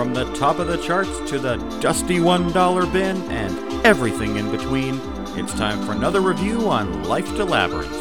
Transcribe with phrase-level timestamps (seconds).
[0.00, 4.98] From the top of the charts to the dusty $1 bin and everything in between,
[5.38, 7.92] it's time for another review on Life to Labyrinth.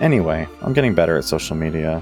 [0.00, 2.00] Anyway, I'm getting better at social media.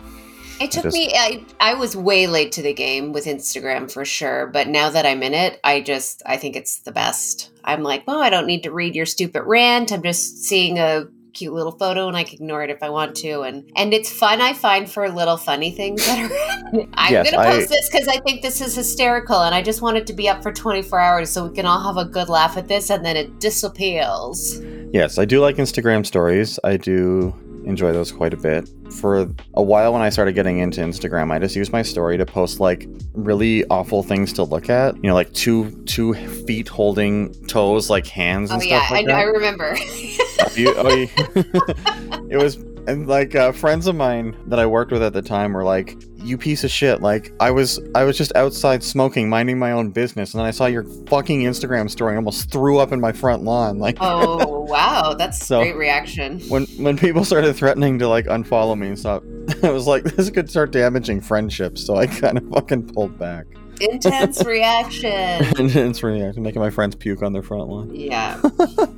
[0.61, 1.15] It took just- me.
[1.15, 5.07] I, I was way late to the game with Instagram for sure, but now that
[5.07, 7.53] I'm in it, I just I think it's the best.
[7.65, 9.93] I'm like, well, I don't need to read your stupid rant.
[9.93, 13.15] I'm just seeing a cute little photo, and I can ignore it if I want
[13.17, 14.41] to, and and it's fun.
[14.41, 16.83] I find for little funny things that are.
[16.95, 19.83] I'm Yes, gonna I- post this because I think this is hysterical, and I just
[19.83, 22.29] want it to be up for 24 hours so we can all have a good
[22.29, 24.61] laugh at this, and then it disappears.
[24.93, 26.59] Yes, I do like Instagram stories.
[26.65, 27.35] I do
[27.65, 28.69] enjoy those quite a bit.
[29.01, 32.27] For a while, when I started getting into Instagram, I just used my story to
[32.27, 34.97] post like really awful things to look at.
[34.97, 39.09] You know, like two two feet holding toes, like hands and Oh yeah, stuff like
[39.09, 39.33] I, I that.
[39.33, 39.77] remember.
[39.79, 41.09] Oh, you- oh, you-
[42.31, 45.53] it was and like uh, friends of mine that I worked with at the time
[45.53, 49.59] were like, "You piece of shit!" Like I was, I was just outside smoking, minding
[49.59, 52.93] my own business, and then I saw your fucking Instagram story, and almost threw up
[52.93, 53.79] in my front lawn.
[53.79, 56.41] Like oh wow, that's So- great reaction.
[56.49, 59.23] when when people started threatening to like unfollow me and stuff,
[59.63, 61.85] I was like, this could start damaging friendships.
[61.87, 63.47] So I kind of fucking pulled back.
[63.81, 65.11] Intense reaction.
[65.59, 67.91] Intense reaction, making my friends puke on their front lawn.
[67.95, 68.41] Yeah.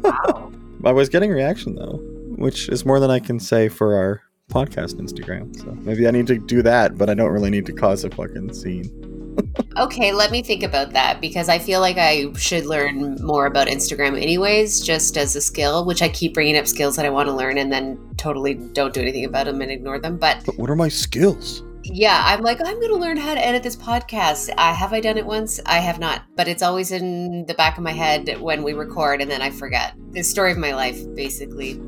[0.02, 0.52] Wow.
[0.84, 1.98] I was getting reaction though,
[2.36, 5.56] which is more than I can say for our podcast Instagram.
[5.58, 8.10] So maybe I need to do that, but I don't really need to cause a
[8.10, 8.91] fucking scene.
[9.76, 13.66] Okay, let me think about that because I feel like I should learn more about
[13.66, 17.28] Instagram anyways, just as a skill, which I keep bringing up skills that I want
[17.28, 20.16] to learn and then totally don't do anything about them and ignore them.
[20.16, 21.64] But But what are my skills?
[21.82, 24.50] yeah, I'm like, I'm going to learn how to edit this podcast.
[24.56, 25.60] I have I done it once?
[25.66, 29.20] I have not, but it's always in the back of my head when we record
[29.20, 29.94] and then I forget.
[30.12, 31.80] The story of my life, basically.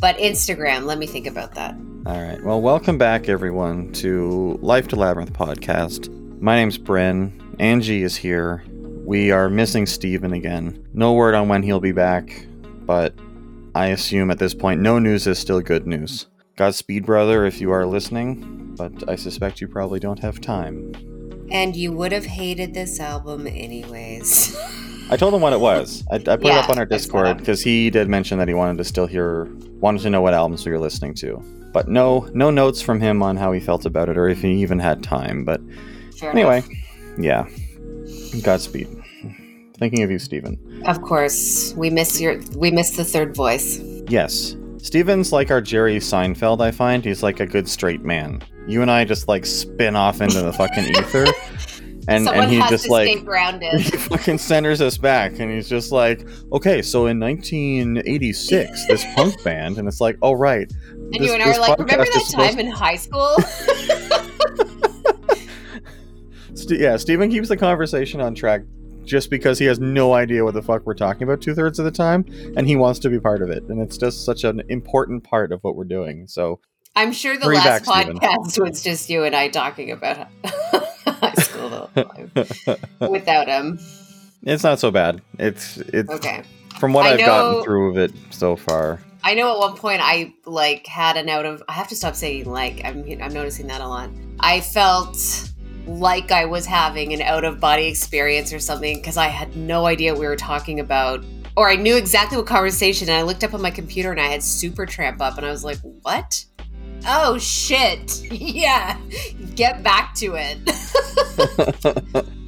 [0.00, 1.74] But Instagram, let me think about that.
[2.06, 2.42] All right.
[2.42, 6.08] Well, welcome back everyone to Life to Labyrinth podcast.
[6.40, 7.38] My name's Bryn.
[7.58, 8.64] Angie is here.
[9.04, 10.88] We are missing Steven again.
[10.94, 12.46] No word on when he'll be back,
[12.86, 13.14] but
[13.74, 16.26] I assume at this point no news is still good news.
[16.56, 20.94] Godspeed, brother, if you are listening, but I suspect you probably don't have time.
[21.50, 24.56] And you would have hated this album anyways.
[25.10, 26.04] I told him what it was.
[26.10, 28.78] I, I put it up on our Discord because he did mention that he wanted
[28.78, 29.44] to still hear,
[29.80, 31.42] wanted to know what albums we were listening to.
[31.72, 34.52] But no, no notes from him on how he felt about it or if he
[34.62, 35.44] even had time.
[35.44, 35.60] But
[36.18, 36.62] Fair anyway,
[37.18, 37.18] enough.
[37.18, 38.40] yeah.
[38.42, 38.88] Godspeed.
[39.78, 40.82] Thinking of you, Steven.
[40.86, 43.78] Of course, we miss your we miss the third voice.
[44.08, 44.56] Yes.
[44.78, 47.04] Steven's like our Jerry Seinfeld, I find.
[47.04, 48.42] He's like a good straight man.
[48.66, 51.26] You and I just like spin off into the fucking ether.
[52.08, 53.80] And, Someone and he just like stay grounded.
[53.80, 59.42] he fucking centers us back and he's just like okay so in 1986 this punk
[59.44, 62.58] band and it's like oh right And you and I are like, remember that time
[62.58, 63.36] in high school?
[66.54, 68.62] St- yeah steven keeps the conversation on track
[69.04, 71.90] just because he has no idea what the fuck we're talking about two-thirds of the
[71.90, 72.24] time
[72.56, 75.52] and he wants to be part of it and it's just such an important part
[75.52, 76.60] of what we're doing so
[76.96, 78.18] I'm sure the last back Steven.
[78.18, 80.28] podcast was just you and I talking about
[81.88, 83.78] high school the whole time without him.
[84.42, 86.42] it's not so bad it's it's Okay.
[86.78, 90.00] from what I i've gotten through of it so far I know at one point
[90.02, 93.66] I like had an out of I have to stop saying like I'm I'm noticing
[93.66, 94.08] that a lot.
[94.40, 95.18] I felt
[95.86, 99.84] like I was having an out of body experience or something because I had no
[99.84, 101.22] idea what we were talking about
[101.54, 104.28] or I knew exactly what conversation and I looked up on my computer and I
[104.28, 106.46] had Supertramp up and I was like, "What?"
[107.06, 108.22] Oh shit.
[108.30, 108.98] yeah.
[109.54, 110.58] Get back to it.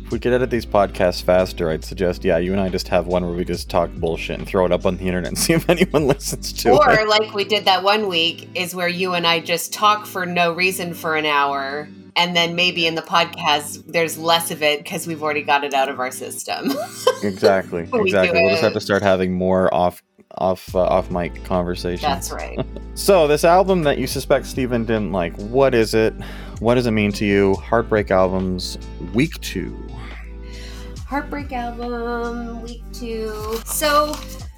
[0.06, 3.06] if we could edit these podcasts faster, I'd suggest, yeah, you and I just have
[3.06, 5.52] one where we just talk bullshit and throw it up on the internet and see
[5.52, 7.00] if anyone listens to it.
[7.00, 10.26] or like we did that one week is where you and I just talk for
[10.26, 14.80] no reason for an hour and then maybe in the podcast there's less of it
[14.82, 16.72] because we've already got it out of our system.
[17.24, 18.40] Exactly, exactly.
[18.42, 20.02] We'll just have to start having more off,
[20.38, 22.08] off, uh, off mic conversation.
[22.08, 22.58] That's right.
[22.94, 26.12] So this album that you suspect Steven didn't like, what is it?
[26.58, 27.54] What does it mean to you?
[27.54, 28.76] Heartbreak albums,
[29.14, 29.74] week two.
[31.06, 33.58] Heartbreak album, week two.
[33.64, 34.14] So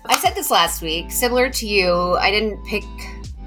[0.06, 2.84] I said this last week, similar to you, I didn't pick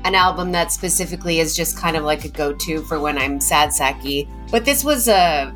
[0.05, 3.69] an album that specifically is just kind of like a go-to for when I'm sad
[3.69, 4.27] sacky.
[4.49, 5.53] But this was a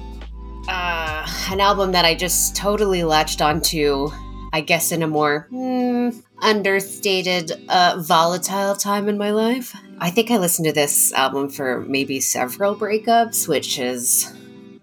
[0.67, 4.09] uh, an album that I just totally latched onto.
[4.53, 6.09] I guess in a more hmm,
[6.41, 9.75] understated, uh, volatile time in my life.
[9.99, 14.33] I think I listened to this album for maybe several breakups, which is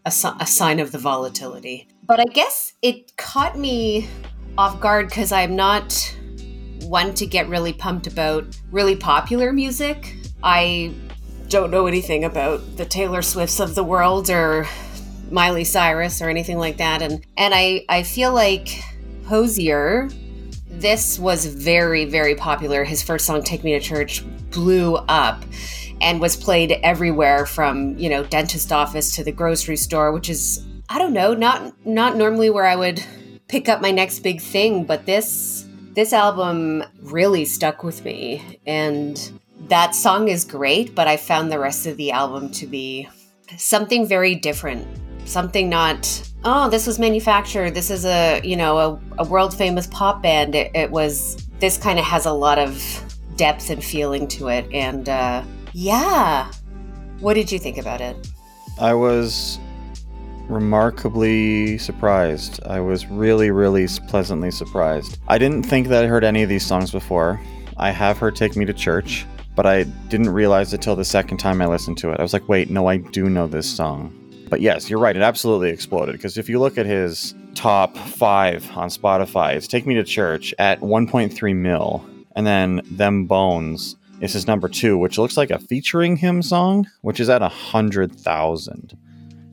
[0.04, 1.88] a, a sign of the volatility.
[2.06, 4.08] But I guess it caught me
[4.56, 6.16] off guard because I'm not
[6.82, 10.16] one to get really pumped about really popular music.
[10.42, 10.94] I
[11.48, 14.66] don't know anything about the Taylor Swifts of the world or
[15.30, 17.02] Miley Cyrus or anything like that.
[17.02, 18.82] And and I, I feel like
[19.26, 20.08] Hozier,
[20.80, 22.84] this was very, very popular.
[22.84, 25.44] His first song, Take Me to Church, blew up
[26.00, 30.64] and was played everywhere from, you know, dentist office to the grocery store, which is
[30.88, 33.02] I don't know, not not normally where I would
[33.48, 39.32] pick up my next big thing, but this this album really stuck with me and
[39.68, 43.08] that song is great, but I found the rest of the album to be
[43.56, 44.86] something very different.
[45.26, 47.74] Something not, oh, this was manufactured.
[47.74, 50.54] This is a, you know, a, a world famous pop band.
[50.54, 53.04] It, it was, this kind of has a lot of
[53.36, 54.66] depth and feeling to it.
[54.72, 55.42] And uh,
[55.72, 56.50] yeah.
[57.20, 58.28] What did you think about it?
[58.80, 59.58] I was
[60.48, 62.62] remarkably surprised.
[62.64, 65.18] I was really, really pleasantly surprised.
[65.28, 67.40] I didn't think that I heard any of these songs before.
[67.76, 69.26] I have heard Take Me to Church
[69.58, 72.20] but I didn't realize it till the second time I listened to it.
[72.20, 74.17] I was like, wait, no, I do know this song.
[74.48, 75.16] But yes, you're right.
[75.16, 76.14] It absolutely exploded.
[76.14, 80.54] Because if you look at his top five on Spotify, it's Take Me to Church
[80.58, 82.04] at 1.3 mil.
[82.34, 86.86] And then Them Bones is his number two, which looks like a featuring him song,
[87.02, 88.98] which is at a 100,000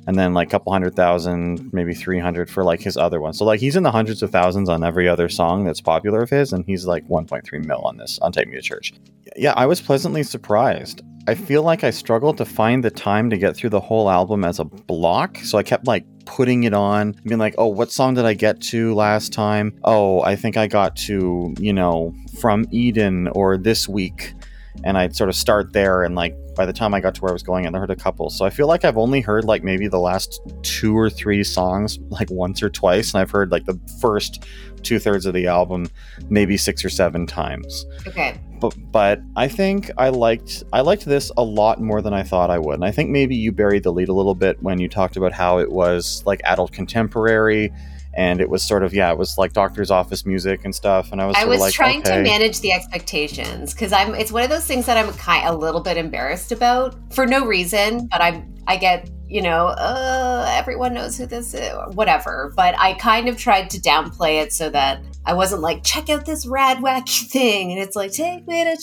[0.08, 3.34] and then like a couple hundred thousand, maybe 300 for like his other one.
[3.34, 6.30] So like he's in the hundreds of thousands on every other song that's popular of
[6.30, 8.94] his, and he's like 1.3 mil on this on Take Me to Church.
[9.36, 11.02] Yeah, I was pleasantly surprised.
[11.28, 14.44] I feel like I struggled to find the time to get through the whole album
[14.44, 18.14] as a block, so I kept like putting it on, being like, oh, what song
[18.14, 19.74] did I get to last time?
[19.84, 24.35] Oh, I think I got to, you know, From Eden or This Week.
[24.84, 27.32] And I'd sort of start there and like by the time I got to where
[27.32, 28.30] I was going, I heard a couple.
[28.30, 32.00] So I feel like I've only heard like maybe the last two or three songs
[32.10, 34.46] like once or twice, and I've heard like the first
[34.82, 35.90] two thirds of the album
[36.30, 37.86] maybe six or seven times.
[38.08, 38.40] Okay.
[38.60, 42.50] But but I think I liked I liked this a lot more than I thought
[42.50, 42.76] I would.
[42.76, 45.34] And I think maybe you buried the lead a little bit when you talked about
[45.34, 47.74] how it was like adult contemporary
[48.16, 51.12] and it was sort of yeah, it was like doctor's office music and stuff.
[51.12, 52.18] And I was I was like, trying okay.
[52.18, 54.16] to manage the expectations because I'm.
[54.16, 57.46] It's one of those things that I'm kind a little bit embarrassed about for no
[57.46, 58.54] reason, but I'm.
[58.68, 62.54] I get you know, uh, everyone knows who this is, whatever.
[62.56, 66.26] But I kind of tried to downplay it so that I wasn't like, check out
[66.26, 68.78] this rad wacky thing, and it's like, take me to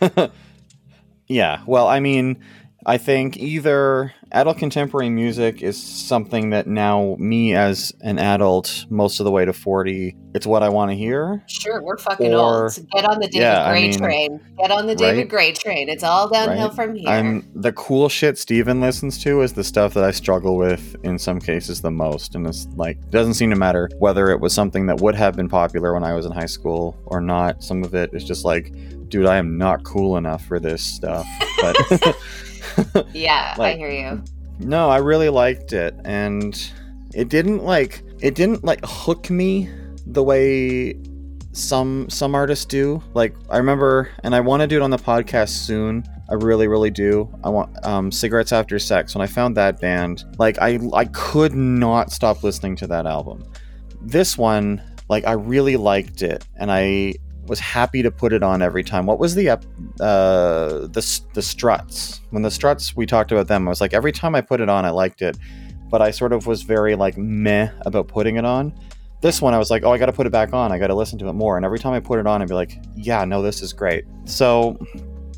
[0.00, 0.30] shit.
[1.28, 2.38] yeah, well, I mean,
[2.86, 9.20] I think either adult contemporary music is something that now me as an adult most
[9.20, 11.42] of the way to 40 it's what i want to hear.
[11.48, 14.40] Sure we're fucking or, old so get on the david yeah, gray I mean, train.
[14.58, 15.28] Get on the david right?
[15.28, 15.88] gray train.
[15.88, 16.76] It's all downhill right?
[16.76, 17.08] from here.
[17.08, 21.18] I'm, the cool shit steven listens to is the stuff that i struggle with in
[21.18, 24.52] some cases the most and it's like it doesn't seem to matter whether it was
[24.52, 27.62] something that would have been popular when i was in high school or not.
[27.62, 28.72] Some of it is just like
[29.08, 31.26] dude i am not cool enough for this stuff
[31.60, 31.76] but
[33.12, 34.22] yeah, like, I hear you.
[34.58, 36.70] No, I really liked it, and
[37.14, 39.70] it didn't like it didn't like hook me
[40.06, 40.94] the way
[41.52, 43.02] some some artists do.
[43.14, 46.04] Like I remember, and I want to do it on the podcast soon.
[46.30, 47.28] I really, really do.
[47.42, 49.14] I want um, cigarettes after sex.
[49.14, 53.44] When I found that band, like I I could not stop listening to that album.
[54.00, 57.14] This one, like I really liked it, and I
[57.48, 59.06] was happy to put it on every time.
[59.06, 59.56] What was the uh,
[59.98, 62.20] the the Struts?
[62.30, 64.68] When the Struts we talked about them, I was like every time I put it
[64.68, 65.36] on, I liked it,
[65.90, 68.72] but I sort of was very like meh about putting it on.
[69.20, 70.70] This one, I was like, oh, I got to put it back on.
[70.70, 71.56] I got to listen to it more.
[71.56, 74.04] And every time I put it on, I'd be like, yeah, no, this is great.
[74.26, 74.78] So,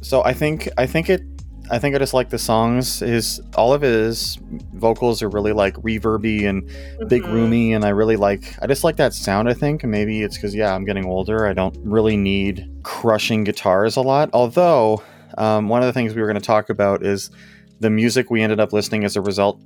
[0.02, 1.23] so I think I think it
[1.70, 2.98] I think I just like the songs.
[2.98, 4.38] His all of his
[4.74, 7.06] vocals are really like reverby and mm-hmm.
[7.06, 8.56] big roomy, and I really like.
[8.60, 9.48] I just like that sound.
[9.48, 11.46] I think maybe it's because yeah, I'm getting older.
[11.46, 14.30] I don't really need crushing guitars a lot.
[14.32, 15.02] Although
[15.38, 17.30] um, one of the things we were going to talk about is
[17.78, 19.60] the music we ended up listening as a result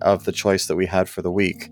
[0.00, 1.70] of the choice that we had for the week.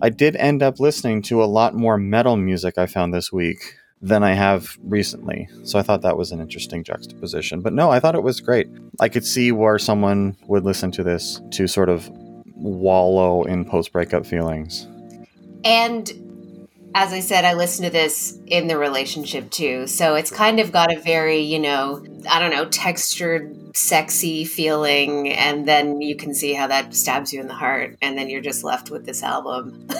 [0.00, 3.76] I did end up listening to a lot more metal music I found this week
[4.02, 5.48] than I have recently.
[5.62, 7.60] So I thought that was an interesting juxtaposition.
[7.60, 8.68] But no, I thought it was great.
[9.00, 12.10] I could see where someone would listen to this to sort of
[12.56, 14.88] wallow in post breakup feelings.
[15.64, 16.10] And
[16.94, 19.86] as I said, I listened to this in the relationship too.
[19.86, 25.30] So it's kind of got a very, you know, I don't know, textured, sexy feeling.
[25.30, 27.96] And then you can see how that stabs you in the heart.
[28.02, 29.86] And then you're just left with this album.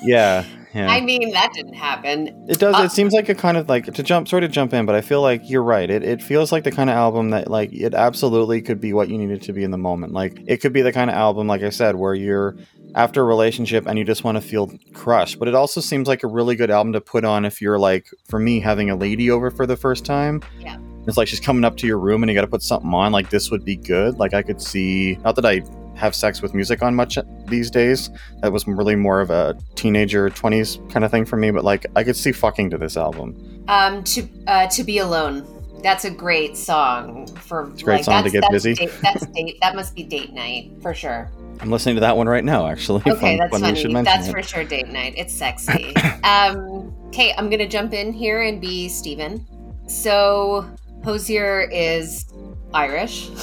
[0.00, 0.44] Yeah,
[0.74, 0.90] yeah.
[0.90, 2.46] I mean, that didn't happen.
[2.48, 2.74] It does.
[2.74, 4.94] Uh, it seems like a kind of like to jump, sort of jump in, but
[4.94, 5.88] I feel like you're right.
[5.88, 9.08] It it feels like the kind of album that like it absolutely could be what
[9.08, 10.12] you needed to be in the moment.
[10.12, 12.56] Like it could be the kind of album, like I said, where you're
[12.94, 15.38] after a relationship and you just want to feel crushed.
[15.38, 18.08] But it also seems like a really good album to put on if you're like,
[18.28, 20.42] for me, having a lady over for the first time.
[20.58, 20.78] Yeah.
[21.06, 23.12] It's like she's coming up to your room and you got to put something on.
[23.12, 24.18] Like this would be good.
[24.18, 25.18] Like I could see.
[25.24, 25.62] Not that I
[25.98, 28.10] have sex with music on much these days.
[28.40, 31.86] That was really more of a teenager 20s kind of thing for me, but like
[31.96, 33.64] I could see fucking to this album.
[33.68, 35.46] Um, to uh, to be alone.
[35.82, 37.70] That's a great song for.
[37.70, 38.74] It's a great song to get that's busy.
[38.74, 39.58] Date, that's date.
[39.60, 41.30] That must be date night for sure.
[41.60, 43.02] I'm listening to that one right now, actually.
[43.06, 44.02] Okay, that's funny.
[44.02, 44.32] That's it.
[44.32, 45.14] for sure date night.
[45.16, 45.94] It's sexy.
[46.24, 49.46] um, okay, I'm gonna jump in here and be Steven.
[49.88, 50.68] So
[51.04, 52.26] Hozier is
[52.74, 53.30] Irish.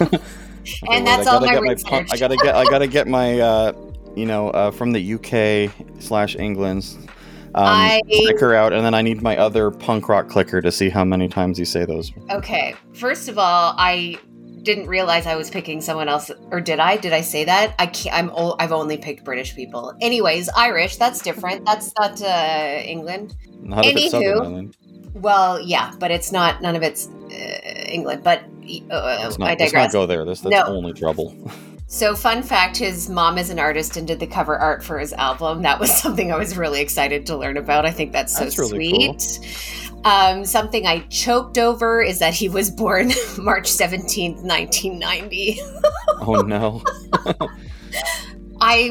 [0.90, 2.08] And that's all my get research.
[2.12, 2.54] I gotta get.
[2.54, 3.38] I gotta get my.
[3.40, 3.72] Uh,
[4.16, 6.84] you know, uh, from the UK slash England.
[7.54, 10.88] Um, I- clicker out, and then I need my other punk rock clicker to see
[10.88, 12.12] how many times you say those.
[12.30, 14.18] Okay, first of all, I
[14.62, 16.96] didn't realize I was picking someone else, or did I?
[16.96, 17.74] Did I say that?
[17.78, 18.14] I can't.
[18.14, 18.30] I'm.
[18.30, 19.94] o- I've only picked British people.
[20.00, 20.96] Anyways, Irish.
[20.96, 21.64] That's different.
[21.66, 23.34] That's not uh, England.
[23.62, 24.76] Not if it's Southern Anywho, Island.
[25.14, 26.62] Well, yeah, but it's not.
[26.62, 28.22] None of it's England.
[28.24, 28.46] But uh,
[28.90, 29.92] Let's I not, let's not digress.
[29.92, 30.24] go there.
[30.24, 30.64] This that's No.
[30.66, 31.36] only trouble.
[31.92, 35.12] So, fun fact: his mom is an artist and did the cover art for his
[35.12, 35.62] album.
[35.62, 37.84] That was something I was really excited to learn about.
[37.84, 39.18] I think that's so That's really cool.
[39.18, 40.00] sweet.
[40.04, 45.58] Um, something I choked over is that he was born March seventeenth, nineteen ninety.
[46.20, 46.84] oh no.
[48.60, 48.88] I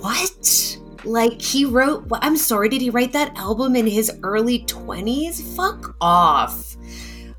[0.00, 0.78] what?
[1.04, 5.56] Like he wrote I'm sorry, did he write that album in his early 20s?
[5.56, 6.73] Fuck off.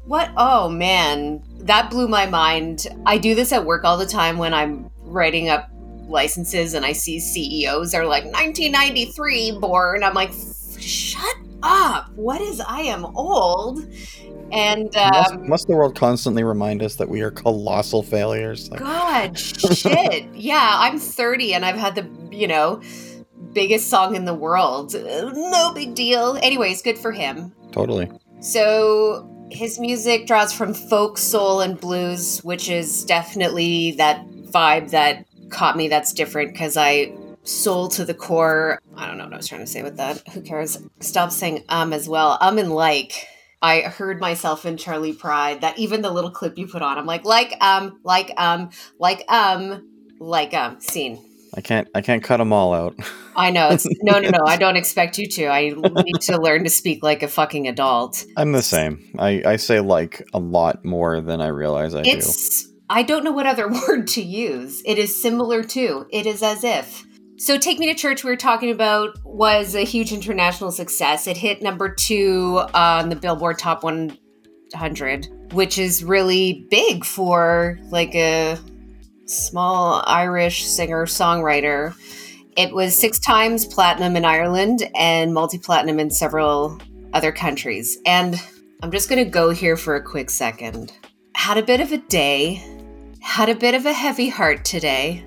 [0.06, 0.32] What?
[0.38, 2.88] Oh man, that blew my mind.
[3.06, 5.70] I do this at work all the time when I'm writing up
[6.08, 10.04] licenses and I see CEOs are like 1993 born.
[10.04, 10.32] I'm like,
[10.80, 12.12] shut up.
[12.16, 13.80] What is I am old?
[14.52, 18.70] And must, um, must the world constantly remind us that we are colossal failures?
[18.70, 20.28] Like, God, shit.
[20.34, 22.82] Yeah, I'm 30 and I've had the, you know,
[23.54, 24.94] biggest song in the world.
[24.94, 26.38] No big deal.
[26.44, 27.54] Anyways, good for him.
[27.72, 28.12] totally.
[28.40, 35.26] So his music draws from folk, soul, and blues, which is definitely that vibe that
[35.50, 35.88] caught me.
[35.88, 38.80] That's different because I soul to the core.
[38.98, 40.28] I don't know what I was trying to say with that.
[40.30, 40.78] Who cares?
[41.00, 42.38] Stop saying um as well.
[42.42, 43.28] Um and like.
[43.62, 47.08] I heard myself in Charlie Pride that even the little clip you put on, I'm
[47.08, 51.18] like, like, um, like, um, like, um, like, um, scene.
[51.56, 51.88] I can't.
[51.96, 52.96] I can't cut them all out.
[53.36, 53.70] I know.
[53.70, 54.46] It's no, no, no.
[54.46, 55.48] I don't expect you to.
[55.48, 58.26] I need to learn to speak like a fucking adult.
[58.38, 59.14] I'm the same.
[59.20, 62.10] I, I say like a lot more than I realize I do.
[62.12, 64.82] It's I don't know what other word to use.
[64.86, 66.08] It is similar to.
[66.12, 67.06] It is as if.
[67.38, 71.28] So Take Me to Church we were talking about was a huge international success.
[71.28, 78.16] It hit number 2 on the Billboard Top 100, which is really big for like
[78.16, 78.58] a
[79.26, 81.94] small Irish singer-songwriter.
[82.56, 86.80] It was 6 times platinum in Ireland and multi-platinum in several
[87.14, 87.98] other countries.
[88.06, 88.36] And
[88.82, 90.92] I'm just going to go here for a quick second
[91.36, 92.64] had a bit of a day,
[93.20, 95.24] had a bit of a heavy heart today,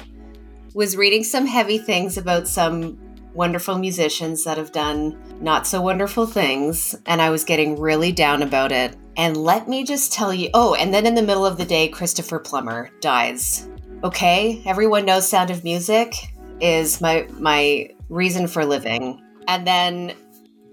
[0.74, 2.98] was reading some heavy things about some
[3.34, 8.42] wonderful musicians that have done not so wonderful things, and I was getting really down
[8.42, 8.96] about it.
[9.16, 11.88] And let me just tell you oh, and then in the middle of the day,
[11.88, 13.68] Christopher Plummer dies.
[14.04, 16.14] Okay, everyone knows Sound of Music
[16.60, 19.20] is my my reason for living.
[19.48, 20.14] And then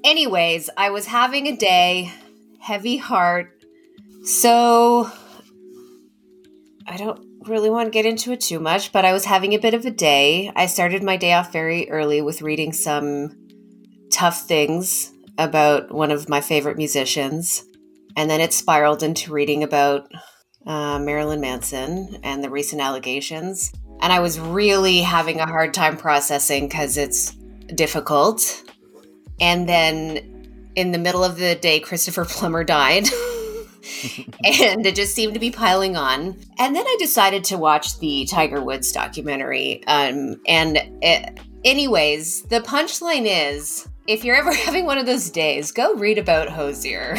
[0.04, 2.12] anyways, I was having a day,
[2.60, 3.64] heavy heart.
[4.26, 5.10] So
[6.86, 9.60] I don't really want to get into it too much, but I was having a
[9.60, 10.52] bit of a day.
[10.56, 13.36] I started my day off very early with reading some
[14.12, 17.66] tough things about one of my favorite musicians.
[18.16, 20.12] And then it spiraled into reading about
[20.66, 23.72] uh, Marilyn Manson and the recent allegations.
[24.02, 27.32] And I was really having a hard time processing because it's
[27.74, 28.64] difficult.
[29.40, 33.06] And then in the middle of the day, Christopher Plummer died.
[34.44, 36.38] and it just seemed to be piling on.
[36.60, 39.86] And then I decided to watch the Tiger Woods documentary.
[39.88, 45.72] Um, and it, anyways, the punchline is if you're ever having one of those days,
[45.72, 47.18] go read about Hozier.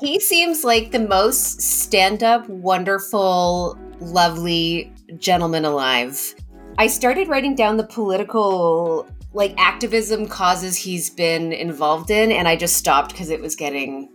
[0.00, 6.34] He seems like the most stand up, wonderful, lovely gentleman alive.
[6.78, 12.54] I started writing down the political like activism causes he's been involved in and I
[12.56, 14.08] just stopped because it was getting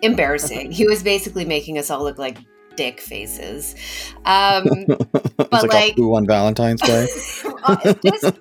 [0.00, 0.70] embarrassing.
[0.72, 2.38] he was basically making us all look like
[2.74, 3.74] dick faces.
[4.24, 7.06] Um it's but like, like- on Valentine's Day.
[8.04, 8.34] just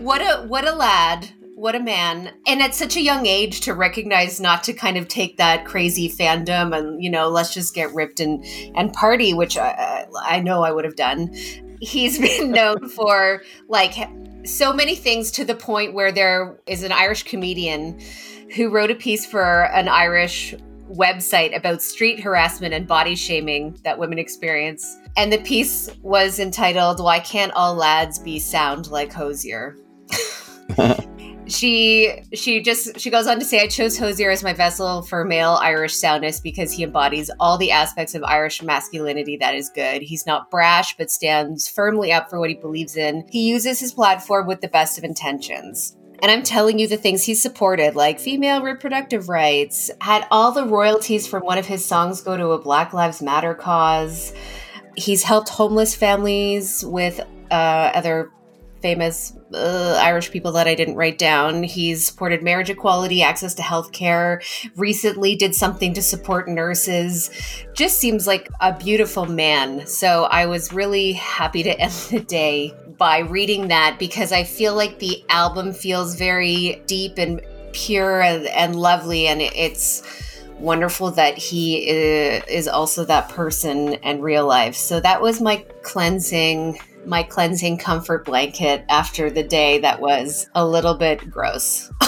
[0.00, 2.30] what a what a lad what a man.
[2.46, 6.08] And at such a young age to recognize not to kind of take that crazy
[6.08, 8.44] fandom and you know let's just get ripped and
[8.76, 11.34] and party which i i know i would have done.
[11.80, 13.94] He's been known for like
[14.44, 17.98] so many things to the point where there is an irish comedian
[18.54, 20.54] who wrote a piece for an irish
[20.92, 24.96] website about street harassment and body shaming that women experience.
[25.16, 29.76] And the piece was entitled why can't all lads be sound like hozier
[31.48, 35.24] she she just she goes on to say i chose hozier as my vessel for
[35.24, 40.02] male irish soundness because he embodies all the aspects of irish masculinity that is good.
[40.02, 43.26] He's not brash but stands firmly up for what he believes in.
[43.30, 45.96] He uses his platform with the best of intentions.
[46.20, 50.66] And I'm telling you the things he supported, like female reproductive rights, had all the
[50.66, 54.34] royalties from one of his songs go to a Black Lives Matter cause.
[54.96, 57.20] He's helped homeless families with
[57.52, 58.32] uh, other
[58.82, 61.62] famous uh, Irish people that I didn't write down.
[61.62, 64.42] He's supported marriage equality, access to health care,
[64.76, 67.30] recently did something to support nurses.
[67.72, 69.86] Just seems like a beautiful man.
[69.86, 74.74] So I was really happy to end the day by reading that because I feel
[74.74, 77.40] like the album feels very deep and
[77.72, 79.28] pure and, and lovely.
[79.28, 80.02] And it's
[80.58, 84.74] wonderful that he uh, is also that person in real life.
[84.74, 86.78] So that was my cleansing
[87.08, 91.90] my cleansing comfort blanket after the day that was a little bit gross.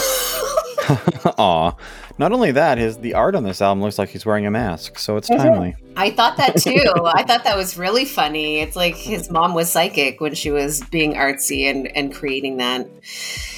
[1.38, 1.72] Aw.
[2.18, 4.98] Not only that, his the art on this album looks like he's wearing a mask,
[4.98, 5.74] so it's timely.
[5.96, 6.92] I thought that too.
[7.06, 8.58] I thought that was really funny.
[8.58, 12.86] It's like his mom was psychic when she was being artsy and, and creating that.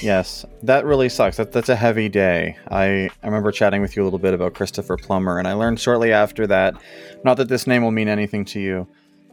[0.01, 1.39] Yes, that really sucks.
[1.39, 2.57] That, that's a heavy day.
[2.69, 5.81] I, I remember chatting with you a little bit about Christopher Plummer, and I learned
[5.81, 6.77] shortly after that,
[7.25, 8.87] not that this name will mean anything to you,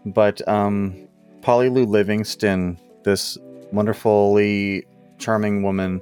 [0.05, 1.07] but um,
[1.49, 3.35] Polly Lou Livingston, this
[3.71, 4.85] wonderfully
[5.17, 5.99] charming woman,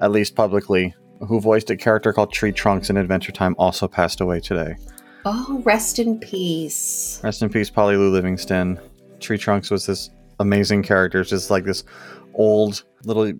[0.00, 0.94] at least publicly,
[1.26, 4.76] who voiced a character called Tree Trunks in Adventure Time, also passed away today.
[5.24, 7.18] Oh, rest in peace.
[7.24, 8.78] Rest in peace, Polly Lou Livingston.
[9.20, 11.82] Tree Trunks was this amazing character, just like this
[12.34, 13.32] old little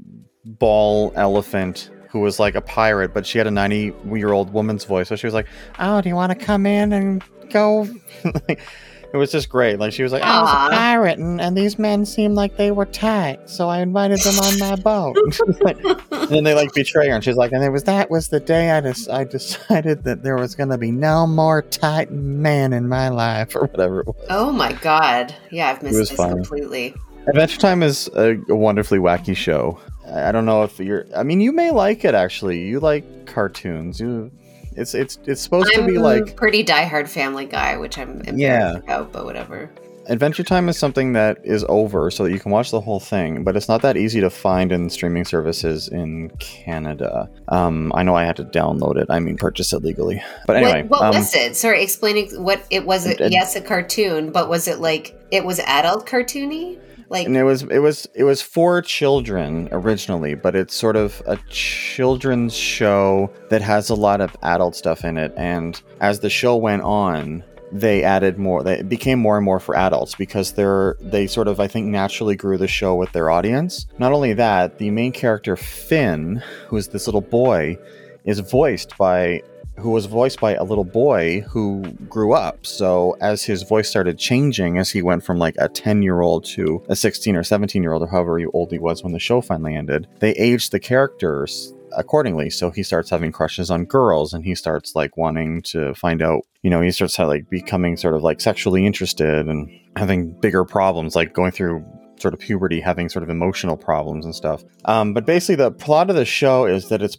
[0.47, 4.87] ball elephant who was like a pirate, but she had a 90 year old woman's
[4.87, 5.09] voice.
[5.09, 5.48] So she was like,
[5.79, 7.87] Oh, do you want to come in and go?
[9.12, 9.79] it was just great.
[9.79, 12.71] Like she was like, I was a pirate, and, and these men seemed like they
[12.71, 15.16] were tight, so I invited them on my boat.
[15.61, 18.29] like, and then they like betray her, and she's like, and it was that was
[18.29, 22.73] the day I just I decided that there was gonna be no more tight man
[22.73, 24.27] in my life, or whatever it was.
[24.29, 25.35] Oh my god!
[25.51, 26.33] Yeah, I've missed this fun.
[26.33, 26.94] completely.
[27.29, 29.79] Adventure Time is a, a wonderfully wacky show.
[30.11, 31.07] I don't know if you're.
[31.14, 32.61] I mean, you may like it actually.
[32.61, 34.01] You like cartoons.
[34.01, 34.31] You
[34.79, 38.77] it's it's it's supposed I'm to be like pretty diehard Family Guy, which I'm yeah
[38.77, 39.71] about, but whatever.
[40.07, 43.45] Adventure Time is something that is over, so that you can watch the whole thing,
[43.45, 47.29] but it's not that easy to find in streaming services in Canada.
[47.49, 49.09] Um, I know I had to download it.
[49.11, 50.23] I mean, purchase it legally.
[50.47, 51.57] But anyway, what, what um, was it?
[51.57, 53.05] Sorry, explaining what it was.
[53.05, 56.79] It, yes, a cartoon, but was it like it was adult cartoony?
[57.11, 61.23] Like and it was it was it was for children originally, but it's sort of
[61.27, 65.33] a children's show that has a lot of adult stuff in it.
[65.37, 69.77] And as the show went on, they added more they became more and more for
[69.77, 73.87] adults because they're they sort of i think naturally grew the show with their audience
[73.99, 77.77] not only that the main character finn who's this little boy
[78.25, 79.42] is voiced by
[79.79, 82.67] who was voiced by a little boy who grew up.
[82.67, 86.45] So as his voice started changing, as he went from like a 10 year old
[86.47, 89.41] to a 16 or 17 year old, or however old he was when the show
[89.41, 92.51] finally ended, they aged the characters accordingly.
[92.51, 96.43] So he starts having crushes on girls and he starts like wanting to find out,
[96.62, 101.17] you know, he starts like becoming sort of like sexually interested and having bigger problems,
[101.17, 101.85] like going through
[102.21, 104.64] sort of puberty, having sort of emotional problems and stuff.
[104.85, 107.17] Um, but basically, the plot of the show is that it's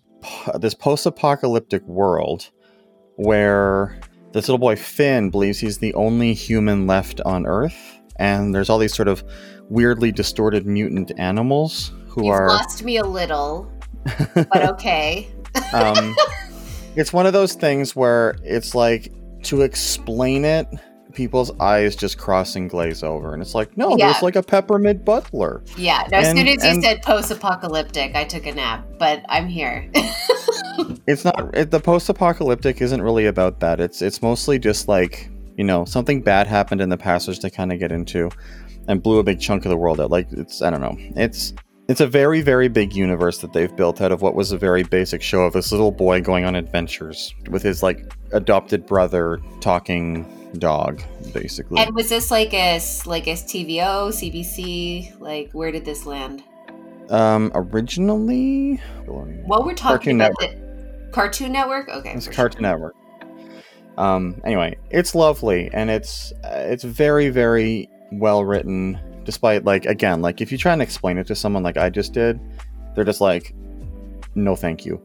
[0.59, 2.49] this post-apocalyptic world
[3.15, 3.99] where
[4.31, 8.77] this little boy Finn believes he's the only human left on Earth, and there's all
[8.77, 9.23] these sort of
[9.69, 13.71] weirdly distorted mutant animals who You've are lost me a little,
[14.33, 15.29] but okay.
[15.73, 16.15] um,
[16.95, 19.11] it's one of those things where it's like
[19.43, 20.67] to explain it
[21.19, 23.33] people's eyes just cross and glaze over.
[23.33, 24.05] And it's like, no, yeah.
[24.05, 25.61] there's like a peppermint butler.
[25.75, 26.07] Yeah.
[26.09, 29.25] No, as and, soon as you and, said post apocalyptic, I took a nap, but
[29.27, 29.91] I'm here.
[31.07, 33.81] it's not, it, the post apocalyptic isn't really about that.
[33.81, 37.73] It's, it's mostly just like, you know, something bad happened in the passage to kind
[37.73, 38.29] of get into
[38.87, 40.09] and blew a big chunk of the world out.
[40.09, 40.95] Like, it's, I don't know.
[41.21, 41.53] It's,
[41.89, 44.83] it's a very, very big universe that they've built out of what was a very
[44.83, 50.25] basic show of this little boy going on adventures with his like adopted brother talking
[50.57, 51.01] dog,
[51.33, 51.79] basically.
[51.79, 55.19] And was this like a s- like a TVO, CBC?
[55.19, 56.43] Like where did this land?
[57.09, 61.89] um, originally, Well, we're talking Cartoon about the Cartoon Network.
[61.89, 62.61] Okay, it's Cartoon sure.
[62.61, 62.95] Network.
[63.97, 68.99] Um, anyway, it's lovely and it's uh, it's very very well written.
[69.25, 72.13] Despite like again, like if you try and explain it to someone like I just
[72.13, 72.39] did,
[72.95, 73.53] they're just like,
[74.35, 75.01] no, thank you,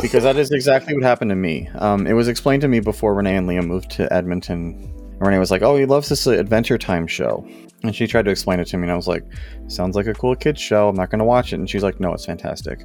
[0.00, 1.68] because that is exactly what happened to me.
[1.76, 4.94] Um, it was explained to me before Renee and Liam moved to Edmonton.
[5.18, 7.46] Renee was like, "Oh, he loves this uh, Adventure Time show,"
[7.82, 9.24] and she tried to explain it to me, and I was like,
[9.66, 10.88] "Sounds like a cool kids show.
[10.88, 12.84] I'm not going to watch it." And she's like, "No, it's fantastic."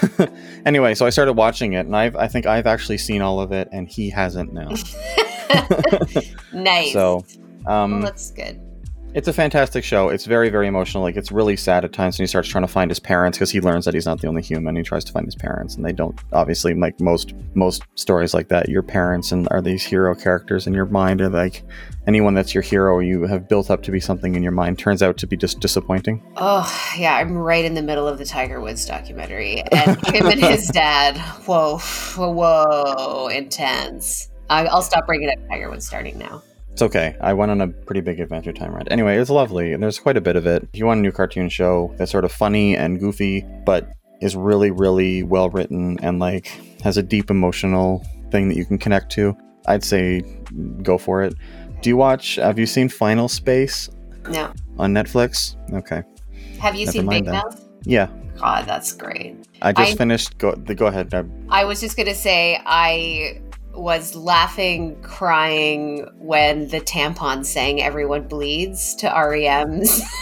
[0.66, 3.52] anyway, so I started watching it, and I've I think I've actually seen all of
[3.52, 4.70] it, and he hasn't now.
[6.52, 6.92] nice.
[6.92, 7.24] So,
[7.64, 8.60] well, um, that's good.
[9.14, 10.08] It's a fantastic show.
[10.08, 11.02] It's very, very emotional.
[11.02, 13.50] Like it's really sad at times when he starts trying to find his parents because
[13.50, 14.74] he learns that he's not the only human.
[14.76, 16.18] He tries to find his parents, and they don't.
[16.32, 20.72] Obviously, like most most stories like that, your parents and are these hero characters in
[20.72, 21.62] your mind, are like
[22.06, 25.02] anyone that's your hero you have built up to be something in your mind turns
[25.02, 26.22] out to be just disappointing.
[26.36, 30.40] Oh yeah, I'm right in the middle of the Tiger Woods documentary, and him and
[30.40, 31.18] his dad.
[31.46, 31.78] Whoa,
[32.16, 34.28] whoa, whoa, intense.
[34.48, 36.42] I'll stop bringing up Tiger Woods starting now.
[36.72, 37.16] It's okay.
[37.20, 38.88] I went on a pretty big Adventure Time ride.
[38.90, 40.66] Anyway, it's lovely, and there's quite a bit of it.
[40.72, 43.90] If you want a new cartoon show that's sort of funny and goofy, but
[44.22, 46.46] is really, really well written and like
[46.82, 50.22] has a deep emotional thing that you can connect to, I'd say
[50.82, 51.34] go for it.
[51.82, 52.36] Do you watch?
[52.36, 53.90] Have you seen Final Space
[54.28, 55.56] No, on Netflix?
[55.74, 56.02] Okay.
[56.58, 57.24] have you Never seen Big.
[57.26, 57.68] Mouth?
[57.84, 58.08] Yeah,
[58.38, 59.36] God, that's great.
[59.60, 60.38] I just I- finished.
[60.38, 61.12] Go, the, go ahead.
[61.12, 63.40] I, I was just gonna say I
[63.74, 70.02] was laughing, crying when the tampon sang "Everyone Bleeds" to REM's.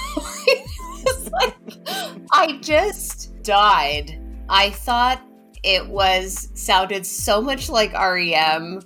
[2.32, 4.18] I just died.
[4.48, 5.22] I thought
[5.62, 8.80] it was sounded so much like REM.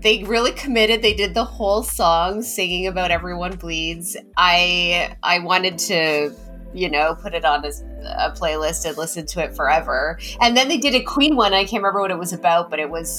[0.00, 1.02] They really committed.
[1.02, 6.34] They did the whole song singing about "Everyone Bleeds." I I wanted to
[6.74, 10.18] you know, put it on a, a playlist and listen to it forever.
[10.40, 11.54] And then they did a Queen one.
[11.54, 13.10] I can't remember what it was about, but it was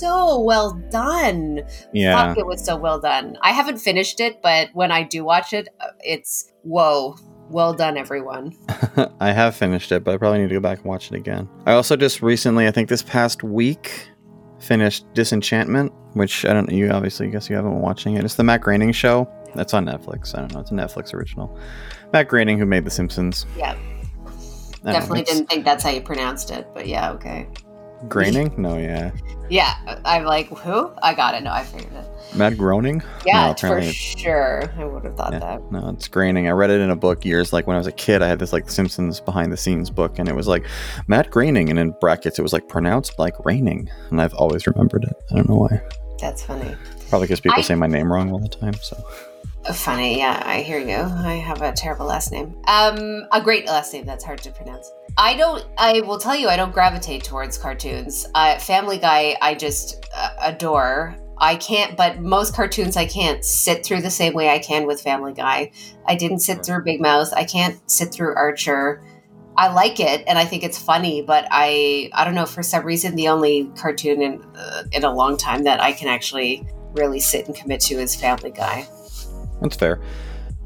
[0.00, 1.62] so well done.
[1.92, 2.28] yeah.
[2.28, 3.36] Fuck, it was so well done.
[3.42, 5.68] I haven't finished it, but when I do watch it,
[6.00, 7.16] it's whoa.
[7.48, 8.56] Well done, everyone.
[9.20, 11.48] I have finished it, but I probably need to go back and watch it again.
[11.66, 14.08] I also just recently, I think this past week,
[14.58, 16.74] finished Disenchantment, which I don't know.
[16.76, 18.24] You obviously guess you haven't been watching it.
[18.24, 19.28] It's the Matt Groening show.
[19.54, 20.34] That's on Netflix.
[20.34, 20.60] I don't know.
[20.60, 21.58] It's a Netflix original.
[22.12, 23.46] Matt Groening, who made The Simpsons.
[23.56, 23.76] Yeah,
[24.84, 27.46] I definitely didn't think that's how you pronounced it, but yeah, okay.
[28.08, 28.52] Groening?
[28.60, 29.12] No, yeah.
[29.48, 30.90] Yeah, I'm like, who?
[31.02, 31.42] I got it.
[31.44, 32.04] No, I figured it.
[32.34, 33.00] Matt Groening?
[33.24, 34.64] Yeah, No, for sure.
[34.76, 35.38] I would have thought Yeah.
[35.38, 35.70] that.
[35.70, 36.48] No, it's Groening.
[36.48, 38.22] I read it in a book years like when I was a kid.
[38.22, 40.66] I had this like Simpsons behind the scenes book, and it was like
[41.06, 45.04] Matt Groening, and in brackets it was like pronounced like raining, and I've always remembered
[45.04, 45.14] it.
[45.30, 45.80] I don't know why.
[46.18, 46.74] That's funny.
[47.08, 48.74] Probably because people I- say my name wrong all the time.
[48.74, 48.96] So
[49.70, 50.96] Funny, yeah, I hear you.
[50.96, 52.56] I have a terrible last name.
[52.66, 54.90] Um, a great last name that's hard to pronounce.
[55.16, 55.64] I don't.
[55.78, 58.26] I will tell you, I don't gravitate towards cartoons.
[58.34, 61.16] Uh, Family Guy, I just uh, adore.
[61.38, 65.00] I can't, but most cartoons I can't sit through the same way I can with
[65.00, 65.72] Family Guy.
[66.06, 67.32] I didn't sit through Big Mouth.
[67.32, 69.02] I can't sit through Archer.
[69.56, 72.84] I like it and I think it's funny, but I I don't know for some
[72.84, 77.20] reason the only cartoon in uh, in a long time that I can actually really
[77.20, 78.86] sit and commit to is Family Guy.
[79.62, 80.00] That's fair.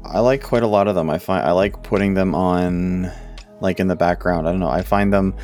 [0.03, 1.09] I like quite a lot of them.
[1.09, 3.11] I find I like putting them on
[3.61, 4.47] like in the background.
[4.47, 4.69] I don't know.
[4.69, 5.35] I find them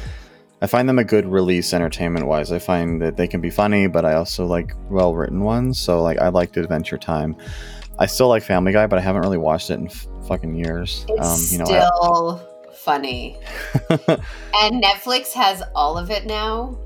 [0.62, 2.52] I find them a good release entertainment wise.
[2.52, 5.78] I find that they can be funny, but I also like well written ones.
[5.78, 7.36] So like I liked Adventure Time.
[8.00, 11.06] I still like Family Guy, but I haven't really watched it in f- fucking years.
[11.10, 13.38] It's um, you know, I- still funny.
[13.90, 16.78] and Netflix has all of it now.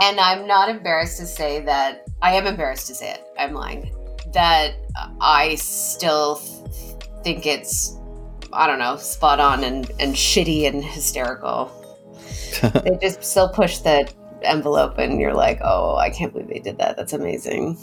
[0.00, 3.24] And I'm not embarrassed to say that I am embarrassed to say it.
[3.38, 3.90] I'm lying.
[4.32, 4.74] That
[5.20, 6.36] I still
[7.24, 7.98] think it's
[8.52, 11.70] I don't know, spot on and, and shitty and hysterical.
[12.82, 14.10] they just still push the
[14.42, 16.96] envelope and you're like, "Oh, I can't believe they did that.
[16.96, 17.78] That's amazing."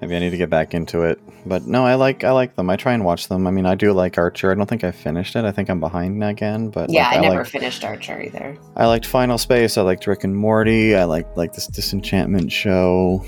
[0.00, 1.18] Maybe I need to get back into it.
[1.46, 2.68] But no, I like I like them.
[2.68, 3.46] I try and watch them.
[3.46, 4.50] I mean, I do like Archer.
[4.50, 5.44] I don't think I finished it.
[5.44, 6.70] I think I'm behind again.
[6.70, 8.58] But yeah, like, I never like finished Archer either.
[8.76, 9.78] I liked Final Space.
[9.78, 10.96] I liked Rick and Morty.
[10.96, 13.24] I liked like this Disenchantment show,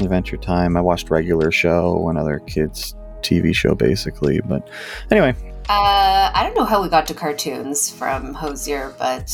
[0.00, 0.76] Adventure Time.
[0.76, 4.40] I watched Regular Show, another kids TV show, basically.
[4.40, 4.68] But
[5.10, 5.34] anyway,
[5.68, 9.32] Uh, I don't know how we got to cartoons from Hozier, but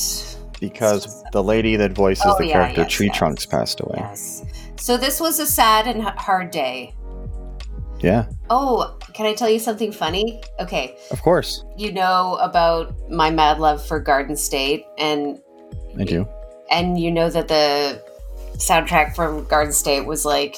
[0.60, 3.16] because the lady that voices Oh, the yeah, character yes, Tree yes.
[3.16, 3.96] Trunks passed away.
[3.98, 4.44] yes.
[4.76, 6.94] So this was a sad and hard day.
[8.00, 10.42] Yeah, Oh, can I tell you something funny?
[10.58, 15.38] Okay, of course you know about my mad love for Garden State, and
[16.00, 16.26] I do.
[16.70, 18.02] and you know that the
[18.68, 20.56] soundtrack from Garden State was like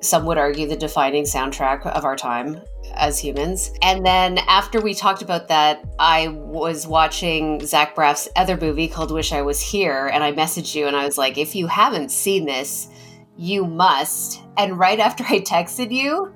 [0.00, 2.60] some would argue the defining soundtrack of our time
[2.94, 3.72] as humans.
[3.82, 9.10] And then after we talked about that, I was watching Zach Braff's other movie called
[9.10, 12.10] Wish I Was Here, and I messaged you and I was like, if you haven't
[12.10, 12.88] seen this,
[13.36, 14.40] you must.
[14.56, 16.32] And right after I texted you,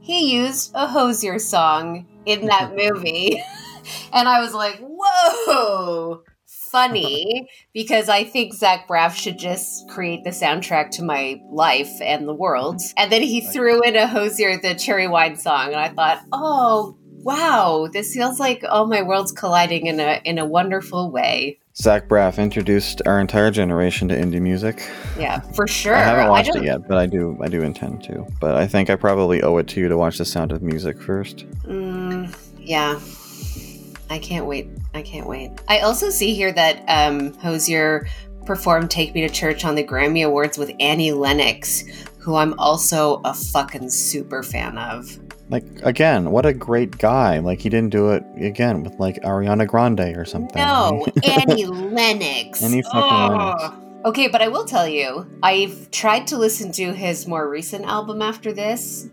[0.00, 3.42] he used a Hozier song in that movie.
[4.12, 6.22] and I was like, whoa,
[6.70, 12.26] funny because I think Zach Braff should just create the soundtrack to my life and
[12.26, 12.80] the world.
[12.96, 15.68] And then he threw in a Hozier, the cherry wine song.
[15.68, 20.38] And I thought, oh, wow, this feels like all my worlds colliding in a in
[20.38, 21.58] a wonderful way.
[21.78, 24.88] Zach Braff introduced our entire generation to indie music.
[25.18, 25.94] Yeah, for sure.
[25.94, 27.36] I haven't watched don't- it yet, but I do.
[27.42, 28.26] I do intend to.
[28.40, 31.00] But I think I probably owe it to you to watch The Sound of Music
[31.02, 31.44] first.
[31.64, 32.98] Mm, yeah.
[34.10, 34.68] I can't wait.
[34.94, 35.50] I can't wait.
[35.68, 38.06] I also see here that um, Hozier
[38.44, 41.82] performed Take Me to Church on the Grammy Awards with Annie Lennox,
[42.18, 45.18] who I'm also a fucking super fan of.
[45.48, 47.38] Like again, what a great guy!
[47.38, 50.60] Like he didn't do it again with like Ariana Grande or something.
[50.60, 52.62] No, Annie Lennox.
[52.62, 53.82] Annie fucking Ugh.
[54.06, 58.22] Okay, but I will tell you, I've tried to listen to his more recent album
[58.22, 59.08] after this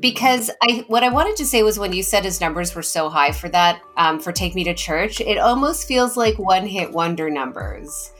[0.00, 3.08] because I what I wanted to say was when you said his numbers were so
[3.08, 6.92] high for that um, for Take Me to Church, it almost feels like one hit
[6.92, 8.12] wonder numbers.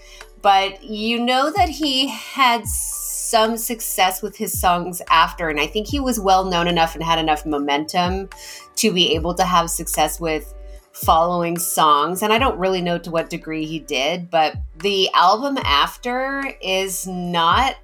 [0.42, 5.88] But you know that he had some success with his songs after, and I think
[5.88, 8.28] he was well known enough and had enough momentum
[8.76, 10.54] to be able to have success with
[10.92, 15.58] following songs and i don't really know to what degree he did but the album
[15.62, 17.76] after is not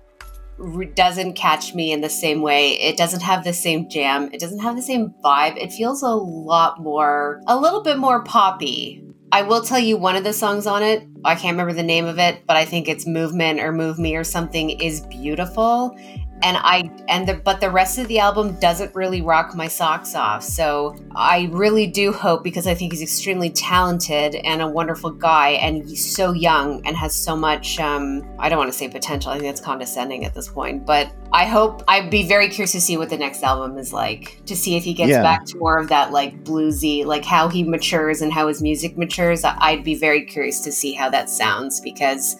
[0.94, 2.72] doesn't catch me in the same way.
[2.81, 4.31] It doesn't have the same jam.
[4.33, 5.57] It doesn't have the same vibe.
[5.57, 9.03] It feels a lot more a little bit more poppy.
[9.33, 12.07] I will tell you one of the songs on it i can't remember the name
[12.07, 15.96] of it but i think it's movement or move me or something is beautiful
[16.42, 20.14] and I and the but the rest of the album doesn't really rock my socks
[20.14, 20.42] off.
[20.42, 25.50] So I really do hope because I think he's extremely talented and a wonderful guy,
[25.50, 27.78] and he's so young and has so much.
[27.78, 29.31] Um, I don't want to say potential.
[29.31, 32.81] I think that's condescending at this point, but I hope I'd be very curious to
[32.81, 34.42] see what the next album is like.
[34.46, 35.22] To see if he gets Yeah.
[35.22, 38.98] back to more of that like bluesy, like how he matures and how his music
[38.98, 39.44] matures.
[39.44, 42.37] I'd be very curious to see how that sounds because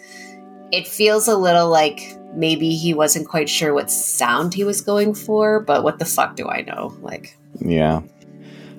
[0.72, 5.14] it feels a little like maybe he wasn't quite sure what sound he was going
[5.14, 6.96] for, but what the fuck do I know?
[7.00, 8.02] Like, Yeah.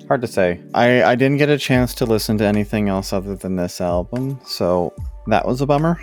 [0.08, 0.60] Hard to say.
[0.74, 4.38] I, I didn't get a chance to listen to anything else other than this album,
[4.44, 4.92] so
[5.28, 5.98] that was a bummer.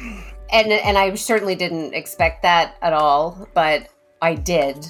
[0.52, 3.88] and and I certainly didn't expect that at all, but
[4.22, 4.88] I did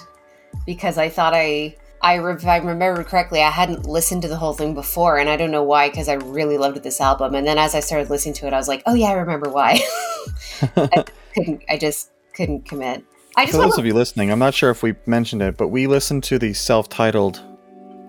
[0.65, 1.76] because I thought I.
[2.04, 5.30] I, re- if I remember correctly, I hadn't listened to the whole thing before, and
[5.30, 7.36] I don't know why because I really loved this album.
[7.36, 9.50] And then as I started listening to it, I was like, "Oh yeah, I remember
[9.52, 9.80] why."
[10.76, 11.04] I
[11.36, 11.63] couldn't.
[11.69, 13.04] I just couldn't commit.
[13.36, 15.70] I just For those of you listening, I'm not sure if we mentioned it, but
[15.70, 17.41] we listened to the self-titled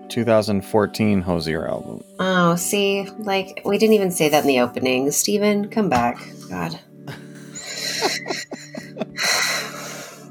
[0.09, 2.03] 2014 Hozier album.
[2.19, 5.11] Oh, see, like we didn't even say that in the opening.
[5.11, 6.19] Steven, come back.
[6.49, 6.79] God.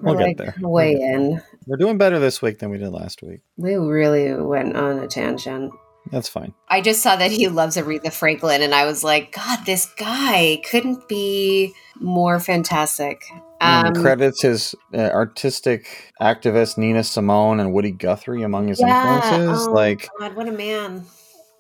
[0.03, 0.55] We'll We're, get there.
[0.59, 1.41] Way in.
[1.67, 3.41] We're doing better this week than we did last week.
[3.57, 5.73] We really went on a tangent.
[6.11, 6.53] That's fine.
[6.69, 10.61] I just saw that he loves Aretha Franklin, and I was like, God, this guy
[10.69, 13.23] couldn't be more fantastic.
[13.65, 19.17] And Um, credits his uh, artistic activist Nina Simone and Woody Guthrie among his yeah,
[19.17, 19.67] influences.
[19.69, 21.05] oh, like, God, what a man.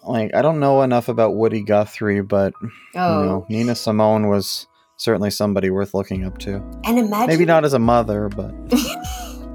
[0.04, 2.52] like I don't know enough about Woody Guthrie, but
[2.96, 6.56] Oh, you know, Nina Simone was certainly somebody worth looking up to.
[6.84, 8.52] and imagine Maybe not as a mother, but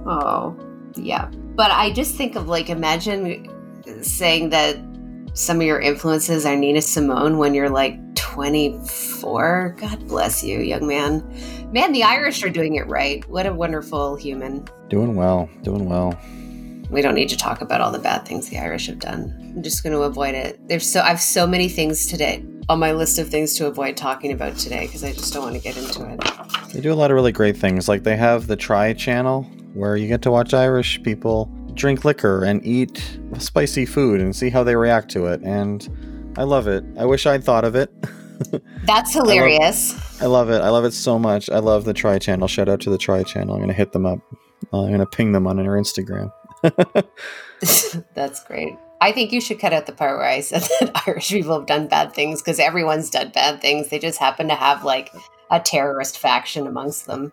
[0.06, 0.56] Oh,
[0.96, 1.30] yeah.
[1.56, 3.50] But I just think of like, imagine
[4.04, 4.78] saying that
[5.34, 8.00] some of your influences are Nina Simone when you're like
[8.38, 9.76] 24.
[9.80, 11.24] God bless you, young man.
[11.72, 13.28] Man, the Irish are doing it right.
[13.28, 14.64] What a wonderful human.
[14.90, 16.16] doing well, doing well.
[16.92, 19.36] We don't need to talk about all the bad things the Irish have done.
[19.56, 20.60] I'm just going to avoid it.
[20.68, 23.98] There's so I have so many things today on my list of things to avoid
[23.98, 26.72] talking about today because I just don't want to get into it.
[26.74, 27.90] They do a lot of really great things.
[27.90, 32.44] Like they have the Try channel where you get to watch Irish people drink liquor
[32.44, 35.42] and eat spicy food and see how they react to it.
[35.42, 35.90] And
[36.38, 36.86] I love it.
[37.00, 37.92] I wish I'd thought of it.
[38.86, 40.22] That's hilarious.
[40.22, 40.62] I love it.
[40.62, 41.50] I love it so much.
[41.50, 42.48] I love the Try channel.
[42.48, 43.56] Shout out to the Try channel.
[43.56, 44.20] I'm gonna hit them up.
[44.74, 46.32] Uh, I'm gonna ping them on their Instagram.
[48.14, 48.76] That's great.
[49.00, 51.68] I think you should cut out the part where I said that Irish people have
[51.68, 53.90] done bad things because everyone's done bad things.
[53.90, 55.12] They just happen to have like
[55.52, 57.32] a terrorist faction amongst them.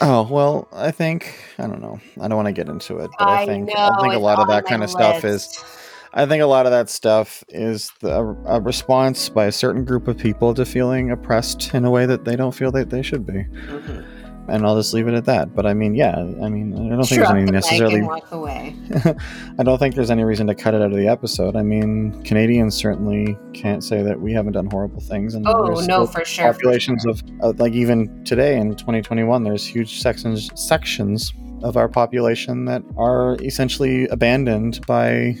[0.00, 2.00] Oh well, I think I don't know.
[2.20, 4.48] I don't want to get into it, but I, think I think a lot of
[4.48, 5.64] that kind of stuff is list.
[6.14, 10.08] I think a lot of that stuff is the, a response by a certain group
[10.08, 13.26] of people to feeling oppressed in a way that they don't feel that they should
[13.26, 13.44] be.
[13.44, 14.04] Mhm.
[14.48, 15.56] and I'll just leave it at that.
[15.56, 18.02] But I mean, yeah, I mean, I don't think Drop there's any the necessarily.
[18.02, 18.76] walk away.
[19.58, 21.56] I don't think there's any reason to cut it out of the episode.
[21.56, 25.34] I mean, Canadians certainly can't say that we haven't done horrible things.
[25.34, 26.46] And Oh no, for sure.
[26.52, 27.10] for populations sure.
[27.10, 31.32] of uh, like even today in 2021, there's huge sections sections
[31.64, 35.34] of our population that are essentially abandoned by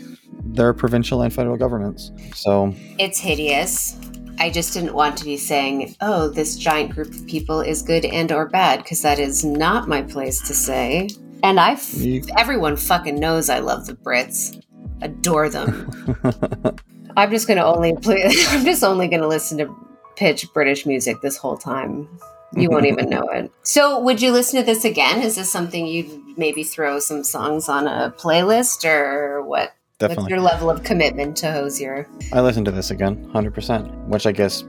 [0.44, 2.10] their provincial and federal governments.
[2.34, 3.98] So It's hideous.
[4.38, 8.04] I just didn't want to be saying, "Oh, this giant group of people is good
[8.04, 11.08] and or bad," because that is not my place to say.
[11.42, 14.62] And I, f- you, everyone fucking knows I love the Brits,
[15.00, 15.90] adore them.
[17.16, 18.24] I'm just gonna only play.
[18.48, 19.74] I'm just only gonna listen to
[20.16, 22.06] pitch British music this whole time.
[22.54, 23.50] You won't even know it.
[23.62, 25.20] So, would you listen to this again?
[25.22, 29.72] Is this something you'd maybe throw some songs on a playlist, or what?
[29.98, 30.30] What's definitely.
[30.32, 32.06] your level of commitment to Hozier?
[32.30, 34.62] I listened to this again, 100%, which I guess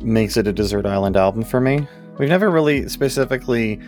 [0.00, 1.86] makes it a Desert Island album for me.
[2.18, 3.78] We've never really specifically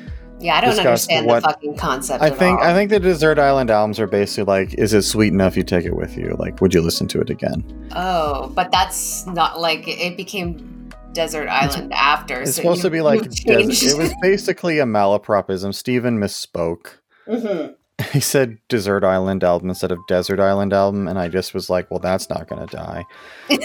[0.40, 2.22] Yeah, I don't understand what- the fucking concept.
[2.22, 2.60] I think.
[2.60, 5.86] I think the Desert Island albums are basically like is it sweet enough you take
[5.86, 6.36] it with you?
[6.38, 7.88] Like would you listen to it again?
[7.96, 12.42] Oh, but that's not like it became Desert Island after.
[12.42, 15.74] It's so supposed to be like des- it was basically a malapropism.
[15.74, 16.98] Steven misspoke.
[17.26, 17.74] Mhm.
[18.12, 21.90] He said Desert Island album instead of Desert Island album and I just was like,
[21.90, 23.04] well that's not going to die.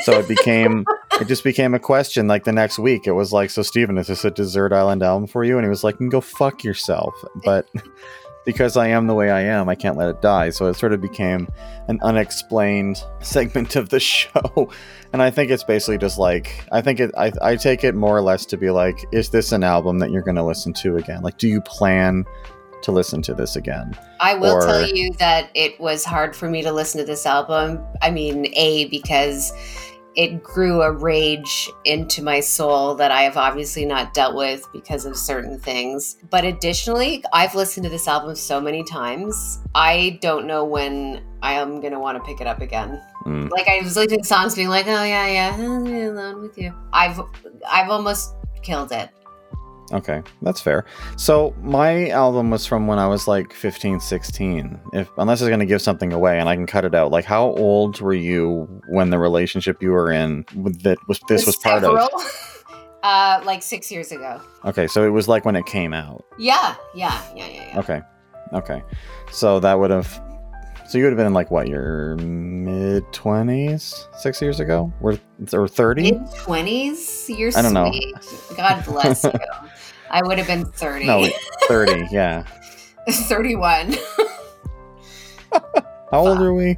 [0.04, 0.86] So it became
[1.20, 4.08] it just became a question like the next week it was like so Steven is
[4.08, 7.14] this a Desert Island album for you and he was like, "You go fuck yourself."
[7.44, 7.70] But
[8.46, 10.50] because I am the way I am, I can't let it die.
[10.50, 11.48] So it sort of became
[11.88, 14.72] an unexplained segment of the show.
[15.14, 18.18] And I think it's basically just like I think it I, I take it more
[18.18, 21.22] or less to be like, is this an album that you're gonna listen to again?
[21.22, 22.26] Like, do you plan
[22.84, 23.98] to listen to this again?
[24.20, 27.26] I will or- tell you that it was hard for me to listen to this
[27.26, 27.84] album.
[28.02, 29.52] I mean, A, because
[30.16, 35.06] it grew a rage into my soul that I have obviously not dealt with because
[35.06, 36.18] of certain things.
[36.30, 39.60] But additionally, I've listened to this album so many times.
[39.76, 43.02] I don't know when I am going to want to pick it up again.
[43.26, 43.50] Mm.
[43.50, 46.58] Like I was listening to songs being like, "Oh yeah, yeah, I'll be alone with
[46.58, 47.22] you." I've
[47.70, 49.10] I've almost killed it.
[49.92, 50.86] Okay, that's fair.
[51.18, 54.80] So my album was from when I was like 15, 16.
[54.94, 57.12] If unless it's going to give something away and I can cut it out.
[57.12, 60.46] Like how old were you when the relationship you were in
[60.84, 62.10] that was this was part of?
[63.02, 64.42] Uh, like six years ago.
[64.66, 66.26] Okay, so it was like when it came out.
[66.38, 67.80] Yeah, yeah, yeah, yeah, yeah.
[67.80, 68.02] Okay.
[68.52, 68.84] Okay.
[69.32, 70.22] So that would have
[70.90, 74.92] so you would have been in like what, your mid 20s 6 years ago?
[75.02, 75.20] Or
[75.54, 76.02] or 30?
[76.14, 77.30] Mid twenties.
[77.30, 77.92] You're I don't know.
[77.92, 78.58] sweet.
[78.58, 79.32] God bless you.
[80.10, 81.06] I would have been thirty.
[81.06, 81.28] No,
[81.68, 82.08] 30.
[82.12, 82.44] Yeah.
[83.10, 83.94] thirty-one.
[86.12, 86.78] How old are we?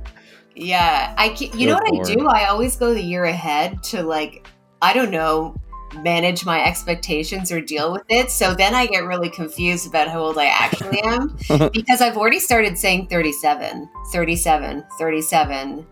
[0.55, 1.35] Yeah, I.
[1.55, 2.27] You know what I do?
[2.27, 4.47] I always go the year ahead to like,
[4.81, 5.55] I don't know,
[5.95, 8.29] manage my expectations or deal with it.
[8.31, 11.37] So then I get really confused about how old I actually am
[11.73, 15.85] because I've already started saying 37, 37, 37.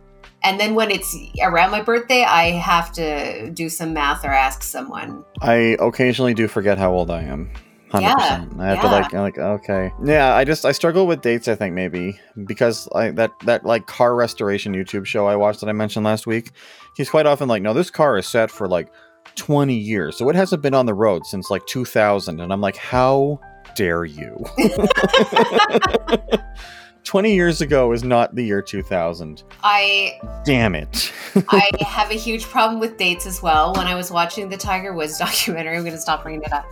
[0.43, 4.63] And then when it's around my birthday, I have to do some math or ask
[4.63, 5.23] someone.
[5.41, 7.51] I occasionally do forget how old I am.
[7.91, 8.01] 100%.
[8.01, 9.91] Yeah, I have to like I'm like okay.
[10.03, 13.87] Yeah, I just I struggle with dates I think maybe because I that that like
[13.87, 16.51] car restoration YouTube show I watched that I mentioned last week.
[16.95, 18.91] He's quite often like, "No, this car is set for like
[19.35, 20.17] 20 years.
[20.17, 23.39] So it hasn't been on the road since like 2000." And I'm like, "How
[23.75, 24.37] dare you?"
[27.09, 29.41] 20 years ago is not the year 2000.
[29.63, 31.11] I Damn it.
[31.47, 33.73] I have a huge problem with dates as well.
[33.73, 36.71] When I was watching the Tiger Woods documentary, I'm going to stop bringing it up.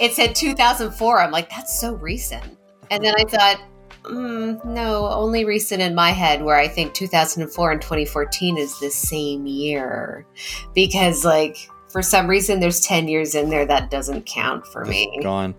[0.00, 1.20] It said 2004.
[1.20, 2.42] I'm like, that's so recent.
[2.90, 3.62] And then I thought,
[4.02, 8.90] mm, no, only recent in my head, where I think 2004 and 2014 is the
[8.90, 10.26] same year.
[10.74, 11.56] Because, like,
[11.88, 15.20] for some reason, there's 10 years in there that doesn't count for me.
[15.22, 15.54] Gone.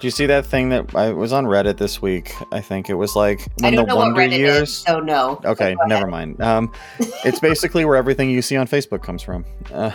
[0.00, 2.32] Do you see that thing that I was on Reddit this week?
[2.52, 4.70] I think it was like I when don't the know Wonder what Years.
[4.70, 5.40] is, so no.
[5.44, 6.40] Okay, Go never mind.
[6.40, 6.72] Um,
[7.24, 9.44] it's basically where everything you see on Facebook comes from.
[9.72, 9.90] Uh,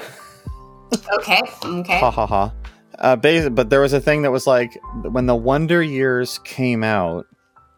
[1.16, 2.00] Okay, okay.
[2.00, 2.54] ha ha ha.
[3.00, 6.84] Uh, bas- but there was a thing that was like when the Wonder Years came
[6.84, 7.26] out.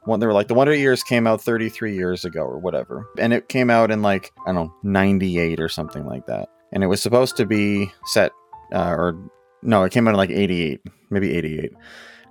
[0.03, 3.33] When they were like the Wonder Years came out 33 years ago or whatever, and
[3.33, 6.87] it came out in like I don't know 98 or something like that, and it
[6.87, 8.31] was supposed to be set
[8.73, 9.17] uh, or
[9.63, 11.71] no, it came out in like 88, maybe 88.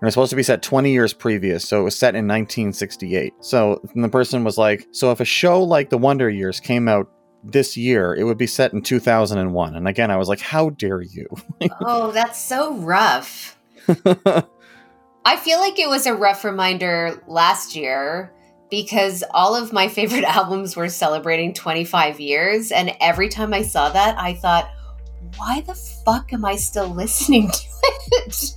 [0.06, 2.28] And it was supposed to be set 20 years previous, so it was set in
[2.28, 3.32] 1968.
[3.40, 6.86] So and the person was like, so if a show like The Wonder Years came
[6.86, 7.10] out
[7.42, 9.74] this year, it would be set in 2001.
[9.74, 11.26] And again, I was like, how dare you?
[11.80, 13.58] Oh, that's so rough.
[15.24, 18.32] I feel like it was a rough reminder last year
[18.70, 22.70] because all of my favorite albums were celebrating 25 years.
[22.70, 24.70] And every time I saw that, I thought,
[25.36, 27.58] why the fuck am I still listening to
[28.12, 28.50] it?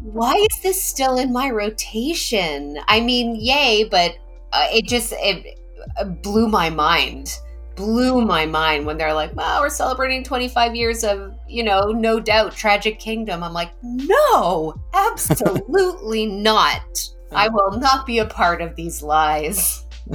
[0.00, 2.78] why is this still in my rotation?
[2.88, 4.16] I mean, yay, but
[4.52, 5.58] uh, it just it,
[5.98, 7.38] it blew my mind.
[7.76, 12.20] Blew my mind when they're like, "Wow, we're celebrating 25 years of, you know, no
[12.20, 17.08] doubt, Tragic Kingdom." I'm like, "No, absolutely not.
[17.32, 19.84] I will not be a part of these lies."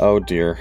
[0.00, 0.58] oh dear.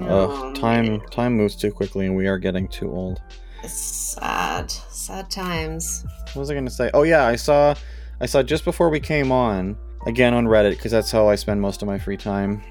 [0.00, 1.00] Oh, Ugh, time man.
[1.10, 3.20] time moves too quickly and we are getting too old.
[3.66, 6.04] Sad, sad times.
[6.32, 6.90] What was I gonna say?
[6.94, 7.74] Oh yeah, I saw
[8.20, 9.76] I saw just before we came on,
[10.06, 12.62] again on Reddit, because that's how I spend most of my free time,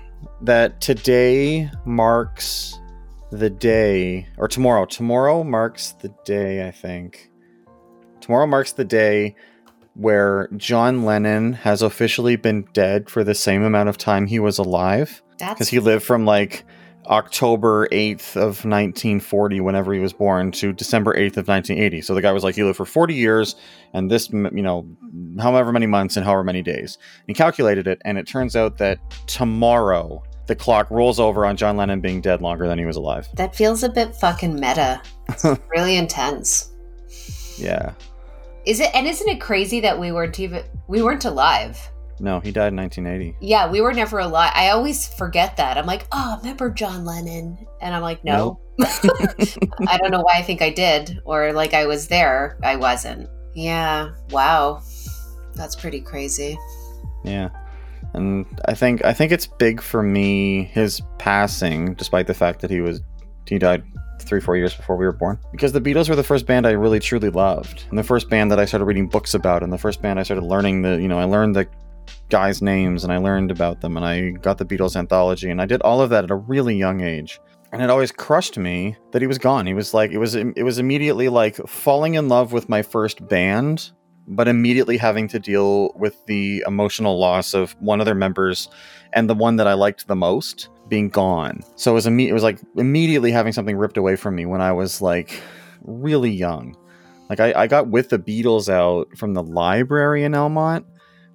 [0.42, 2.80] that today marks
[3.32, 4.86] the day or tomorrow.
[4.86, 7.30] Tomorrow marks the day, I think.
[8.20, 9.36] Tomorrow marks the day
[9.96, 14.58] where John Lennon has officially been dead for the same amount of time he was
[14.58, 15.22] alive.
[15.38, 16.64] Because he lived from like
[17.08, 22.02] October 8th of 1940, whenever he was born, to December 8th of 1980.
[22.02, 23.56] So the guy was like, he lived for 40 years
[23.94, 24.88] and this, you know,
[25.40, 26.98] however many months and however many days.
[27.28, 31.78] He calculated it, and it turns out that tomorrow the clock rolls over on John
[31.78, 33.28] Lennon being dead longer than he was alive.
[33.36, 35.02] That feels a bit fucking meta.
[35.30, 36.72] It's really intense.
[37.58, 37.94] Yeah.
[38.66, 41.80] Is it and isn't it crazy that we weren't even we weren't alive?
[42.22, 43.36] No, he died in 1980.
[43.42, 44.52] Yeah, we were never alive.
[44.54, 45.78] I always forget that.
[45.78, 47.58] I'm like, oh, remember John Lennon?
[47.82, 48.60] And I'm like, no.
[48.80, 52.60] I don't know why I think I did, or like I was there.
[52.64, 53.28] I wasn't.
[53.56, 54.12] Yeah.
[54.30, 54.84] Wow.
[55.56, 56.58] That's pretty crazy.
[57.24, 57.50] Yeah.
[58.14, 62.70] And I think I think it's big for me his passing, despite the fact that
[62.70, 63.02] he was
[63.48, 63.84] he died
[64.20, 65.40] three four years before we were born.
[65.52, 68.52] Because the Beatles were the first band I really truly loved, and the first band
[68.52, 71.08] that I started reading books about, and the first band I started learning the you
[71.08, 71.68] know I learned the
[72.32, 75.66] guys' names and I learned about them, and I got the Beatles anthology, and I
[75.66, 77.40] did all of that at a really young age.
[77.72, 79.66] And it always crushed me that he was gone.
[79.66, 83.28] He was like it was it was immediately like falling in love with my first
[83.28, 83.92] band
[84.28, 88.70] but immediately having to deal with the emotional loss of one of their members
[89.14, 91.62] and the one that I liked the most being gone.
[91.76, 94.62] So it was imme- it was like immediately having something ripped away from me when
[94.62, 95.42] I was like
[95.82, 96.76] really young.
[97.30, 100.86] Like I, I got with the Beatles out from the library in Elmont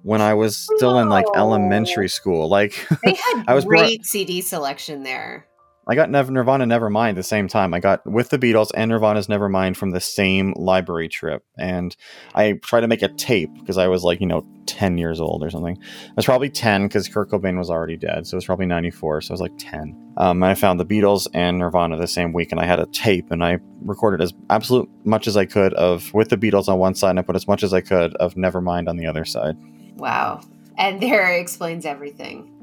[0.07, 2.47] when I was still in like elementary school.
[2.47, 5.45] Like They had I was brought- great CD selection there.
[5.89, 7.73] I got Nirvana Nevermind the same time.
[7.73, 11.45] I got with the Beatles and Nirvana's Nevermind from the same library trip.
[11.57, 11.95] And
[12.35, 15.43] I tried to make a tape because I was like, you know, 10 years old
[15.45, 15.77] or something.
[15.81, 18.27] I was probably 10 because Kurt Cobain was already dead.
[18.27, 19.21] So it was probably 94.
[19.21, 20.13] So I was like 10.
[20.17, 22.51] Um, and I found the Beatles and Nirvana the same week.
[22.51, 26.13] And I had a tape and I recorded as absolute much as I could of
[26.13, 28.35] with the Beatles on one side and I put as much as I could of
[28.35, 29.55] Nevermind on the other side.
[29.97, 30.41] Wow.
[30.77, 32.53] And there explains everything.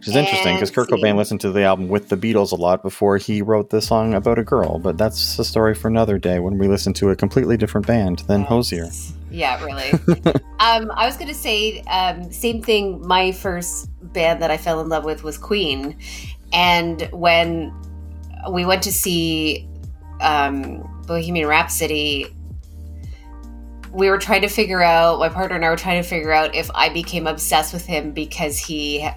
[0.00, 0.88] Which is interesting because Kurt.
[0.88, 4.14] Cobain listened to the album with the Beatles a lot before he wrote the song
[4.14, 4.78] about a girl.
[4.78, 8.20] But that's a story for another day when we listen to a completely different band
[8.20, 8.88] than Hozier.
[9.30, 9.92] Yeah, really.
[10.58, 13.06] um, I was going to say, um, same thing.
[13.06, 15.98] My first band that I fell in love with was Queen.
[16.54, 17.70] And when
[18.50, 19.68] we went to see
[20.22, 22.26] um, Bohemian Rhapsody,
[23.92, 26.54] we were trying to figure out, my partner and I were trying to figure out
[26.54, 29.08] if I became obsessed with him because he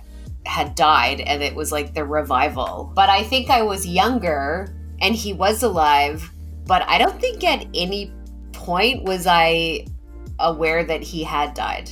[0.46, 2.92] had died and it was like the revival.
[2.96, 6.30] But I think I was younger and he was alive.
[6.66, 8.12] But I don't think at any
[8.52, 9.86] point was I
[10.40, 11.92] aware that he had died.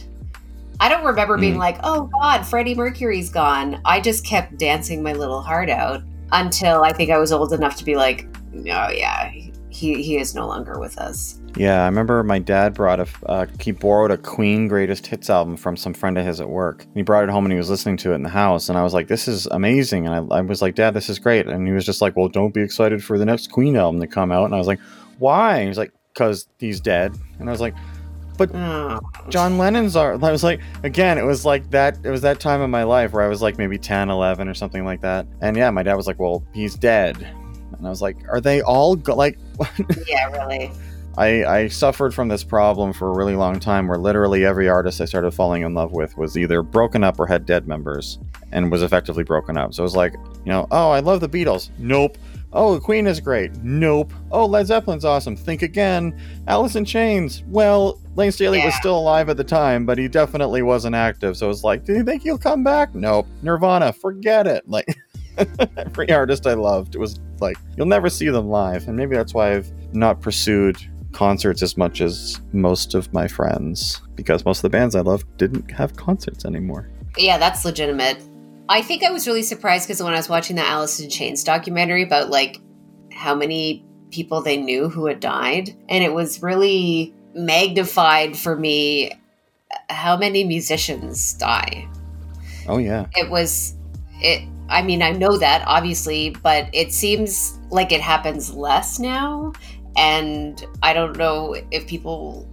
[0.79, 1.59] I don't remember being Mm.
[1.59, 3.79] like, oh God, Freddie Mercury's gone.
[3.86, 6.01] I just kept dancing my little heart out
[6.32, 9.29] until I think I was old enough to be like, no, yeah,
[9.69, 11.41] he, he is no longer with us.
[11.58, 13.08] Yeah, I remember my dad brought a.
[13.26, 16.84] Uh, he borrowed a Queen greatest hits album from some friend of his at work.
[16.84, 18.78] And He brought it home and he was listening to it in the house, and
[18.78, 21.47] I was like, "This is amazing!" And I, I was like, "Dad, this is great."
[21.47, 24.08] And he was just like, "Well, don't be excited for the next Queen album to
[24.08, 24.80] come out." And I was like,
[25.20, 27.76] "Why?" And he was like, "Cause he's dead." And I was like,
[28.38, 28.52] but
[29.30, 32.62] John Lennon's are I was like again it was like that it was that time
[32.62, 35.56] in my life where I was like maybe 10 11 or something like that and
[35.56, 37.18] yeah my dad was like well he's dead
[37.78, 39.16] and I was like are they all go-?
[39.16, 39.38] like
[40.08, 40.72] yeah, really.
[41.18, 45.01] I I suffered from this problem for a really long time where literally every artist
[45.01, 48.20] I started falling in love with was either broken up or had dead members
[48.51, 51.30] and was effectively broken up so it was like you know oh I love the
[51.30, 52.18] Beatles nope
[52.53, 53.55] Oh, the Queen is great.
[53.64, 54.12] Nope.
[54.30, 55.38] Oh, Led Zeppelin's awesome.
[55.38, 56.20] Think again.
[56.47, 57.43] Alice in Chains.
[57.47, 61.38] Well, Layne Staley was still alive at the time, but he definitely wasn't active.
[61.38, 62.93] So it's like, do you think he'll come back?
[62.93, 63.26] Nope.
[63.41, 64.68] Nirvana, forget it.
[64.68, 64.86] Like
[65.78, 69.34] every artist I loved it was like, you'll never see them live, and maybe that's
[69.34, 70.78] why I've not pursued
[71.14, 75.26] concerts as much as most of my friends because most of the bands I loved
[75.38, 76.89] didn't have concerts anymore.
[77.18, 78.18] Yeah, that's legitimate.
[78.70, 81.43] I think I was really surprised because when I was watching the Alice in Chains
[81.43, 82.59] documentary about like
[83.12, 89.12] how many people they knew who had died, and it was really magnified for me
[89.12, 89.16] uh,
[89.89, 91.88] how many musicians die.
[92.68, 93.07] Oh yeah.
[93.16, 93.76] It was
[94.22, 99.51] it I mean, I know that obviously, but it seems like it happens less now
[99.98, 102.48] and I don't know if people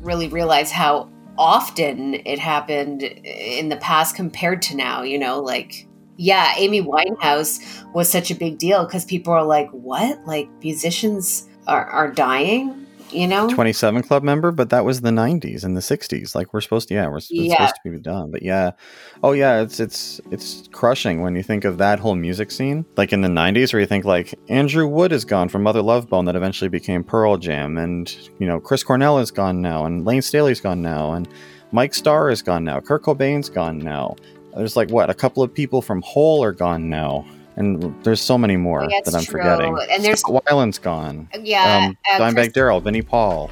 [0.00, 1.08] really realize how
[1.38, 7.84] often it happened in the past compared to now, you know, like yeah, Amy Winehouse
[7.94, 10.24] was such a big deal because people are like, "What?
[10.26, 15.64] Like musicians are, are dying?" You know, 27 Club member, but that was the 90s
[15.64, 16.34] and the 60s.
[16.34, 17.54] Like we're supposed to, yeah, we're Yeah.
[17.54, 18.30] supposed to be done.
[18.30, 18.72] But yeah,
[19.22, 22.84] oh yeah, it's it's it's crushing when you think of that whole music scene.
[22.96, 26.08] Like in the 90s, where you think like Andrew Wood is gone from Mother Love
[26.08, 30.04] Bone, that eventually became Pearl Jam, and you know Chris Cornell is gone now, and
[30.04, 31.28] Layne Staley's gone now, and
[31.70, 34.16] Mike Starr is gone now, Kurt Cobain's gone now.
[34.56, 37.24] There's like what a couple of people from Hole are gone now,
[37.56, 39.40] and there's so many more That's that I'm true.
[39.40, 39.76] forgetting.
[39.90, 41.28] And there's- Scott Weiland's gone.
[41.40, 41.86] yeah.
[41.88, 43.50] um, uh, Dimebag Darrell, Vinnie Paul,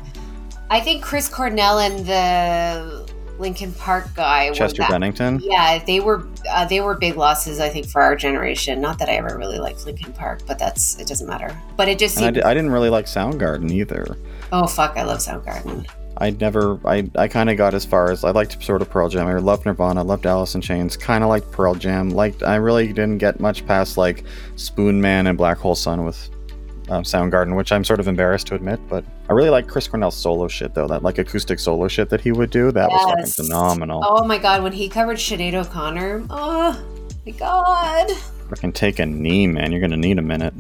[0.71, 4.51] I think Chris Cornell and the Linkin Park guy.
[4.53, 5.41] Chester that- Bennington.
[5.43, 8.81] Yeah, they were uh, they were big losses, I think, for our generation.
[8.81, 11.57] Not that I ever really liked Linkin Park, but that's it doesn't matter.
[11.77, 12.35] But it just seemed.
[12.37, 14.17] di- I didn't really like Soundgarden either.
[14.53, 15.87] oh fuck, I love Soundgarden.
[16.21, 19.09] I never, I, I kind of got as far as I liked sort of Pearl
[19.09, 19.27] Jam.
[19.27, 22.11] I loved Nirvana, loved Alice in Chains, kind of liked Pearl Jam.
[22.11, 24.25] Liked, I really didn't get much past like
[24.57, 26.29] Spoon Man and Black Hole Sun with
[26.91, 28.81] um, Soundgarden, which I'm sort of embarrassed to admit.
[28.89, 32.21] But I really like Chris Cornell's solo shit though, that like acoustic solo shit that
[32.21, 32.71] he would do.
[32.71, 34.03] That was fucking phenomenal.
[34.05, 36.85] Oh my god, when he covered Sinead O'Connor, oh
[37.25, 38.11] my god.
[38.51, 39.73] Fucking take a knee, man.
[39.73, 40.53] You're gonna need a minute.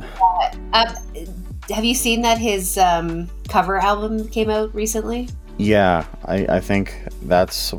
[0.72, 0.94] Uh,
[1.70, 5.28] have you seen that his um, cover album came out recently?
[5.60, 7.74] Yeah, I, I think that's.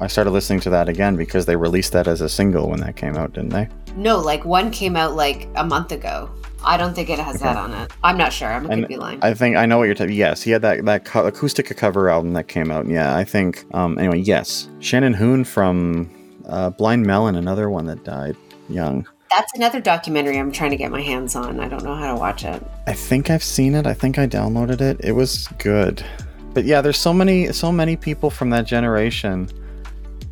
[0.00, 2.96] I started listening to that again because they released that as a single when that
[2.96, 3.68] came out, didn't they?
[3.96, 6.30] No, like one came out like a month ago.
[6.64, 7.90] I don't think it has that on it.
[8.02, 8.48] I'm not sure.
[8.48, 9.20] I'm could be lying.
[9.22, 10.14] I think I know what you're talking.
[10.14, 12.86] Yes, he had that that co- acoustic cover album that came out.
[12.86, 13.64] Yeah, I think.
[13.74, 16.10] Um, anyway, yes, Shannon Hoon from
[16.46, 18.36] uh, Blind Melon, another one that died
[18.68, 19.06] young.
[19.30, 21.58] That's another documentary I'm trying to get my hands on.
[21.58, 22.62] I don't know how to watch it.
[22.86, 23.86] I think I've seen it.
[23.86, 25.00] I think I downloaded it.
[25.02, 26.04] It was good.
[26.54, 29.50] But yeah, there's so many so many people from that generation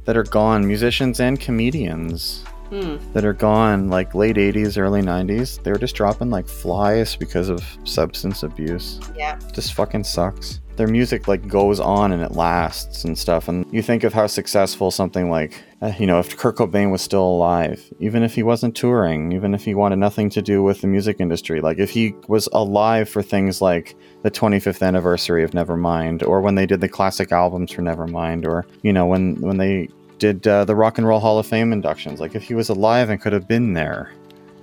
[0.04, 2.96] that are gone, musicians and comedians Hmm.
[3.12, 5.62] that are gone like late 80s, early 90s.
[5.62, 8.98] They were just dropping like flies because of substance abuse.
[9.14, 9.38] Yeah.
[9.52, 10.60] just fucking sucks.
[10.76, 13.46] Their music like goes on and it lasts and stuff.
[13.48, 17.02] And you think of how successful something like, uh, you know, if Kurt Cobain was
[17.02, 20.80] still alive, even if he wasn't touring, even if he wanted nothing to do with
[20.80, 25.50] the music industry, like if he was alive for things like the 25th anniversary of
[25.50, 29.58] Nevermind, or when they did the classic albums for Nevermind, or you know when when
[29.58, 29.88] they
[30.22, 33.10] did uh, the Rock and Roll Hall of Fame inductions, like if he was alive
[33.10, 34.12] and could have been there,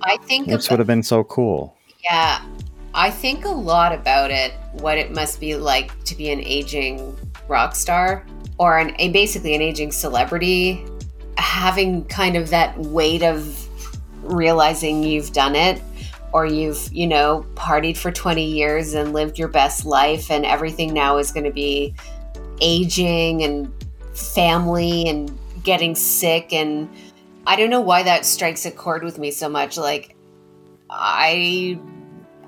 [0.02, 1.76] I think this would have been so cool.
[2.02, 2.42] yeah.
[2.92, 7.16] I think a lot about it, what it must be like to be an aging
[7.46, 8.24] rock star
[8.58, 10.84] or an, a, basically an aging celebrity,
[11.36, 13.68] having kind of that weight of
[14.24, 15.80] realizing you've done it
[16.32, 20.92] or you've, you know, partied for 20 years and lived your best life and everything
[20.92, 21.94] now is going to be
[22.60, 23.72] aging and
[24.14, 25.30] family and
[25.62, 26.88] getting sick and
[27.46, 30.16] I don't know why that strikes a chord with me so much like
[30.88, 31.80] I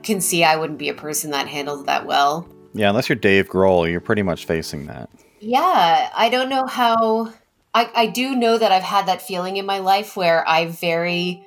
[0.02, 2.48] can see I wouldn't be a person that handles that well.
[2.74, 5.10] Yeah, unless you're Dave Grohl, you're pretty much facing that.
[5.40, 7.32] Yeah, I don't know how.
[7.74, 11.44] I, I do know that I've had that feeling in my life where I very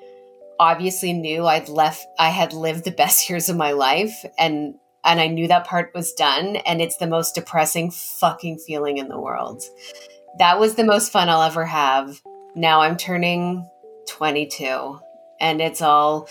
[0.59, 5.21] obviously knew I'd left, I had lived the best years of my life, and and
[5.21, 9.19] I knew that part was done, and it's the most depressing fucking feeling in the
[9.19, 9.63] world.
[10.39, 12.21] That was the most fun I'll ever have.
[12.55, 13.69] Now I'm turning
[14.07, 14.99] 22,
[15.39, 16.27] and it's all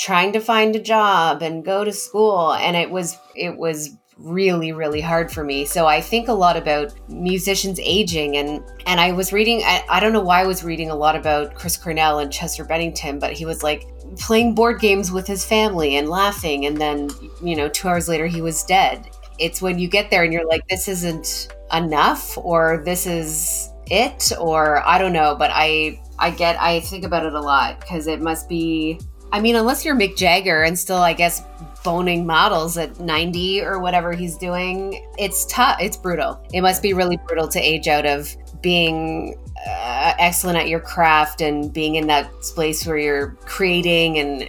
[0.00, 4.72] trying to find a job and go to school, and it was it was really
[4.72, 9.10] really hard for me so i think a lot about musicians aging and and i
[9.10, 12.20] was reading I, I don't know why i was reading a lot about chris cornell
[12.20, 13.86] and chester bennington but he was like
[14.16, 17.10] playing board games with his family and laughing and then
[17.42, 20.46] you know two hours later he was dead it's when you get there and you're
[20.46, 26.30] like this isn't enough or this is it or i don't know but i i
[26.30, 28.98] get i think about it a lot because it must be
[29.32, 31.42] i mean unless you're mick jagger and still i guess
[31.84, 36.42] boning models at 90 or whatever he's doing it's tough it's brutal.
[36.52, 39.36] It must be really brutal to age out of being
[39.68, 44.48] uh, excellent at your craft and being in that space where you're creating and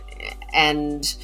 [0.53, 1.15] and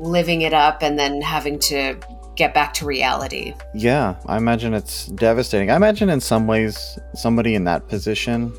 [0.00, 1.94] living it up and then having to
[2.36, 5.70] get back to reality Yeah, I imagine it's devastating.
[5.70, 8.52] I imagine in some ways somebody in that position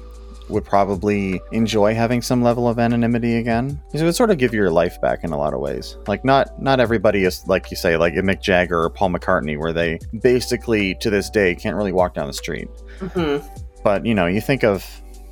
[0.49, 3.79] would probably enjoy having some level of anonymity again.
[3.87, 5.97] Because it would sort of give your life back in a lot of ways.
[6.07, 9.73] Like not not everybody is like you say, like Mick Jagger or Paul McCartney, where
[9.73, 12.67] they basically to this day can't really walk down the street.
[12.99, 13.43] Mhm.
[13.83, 14.85] But you know, you think of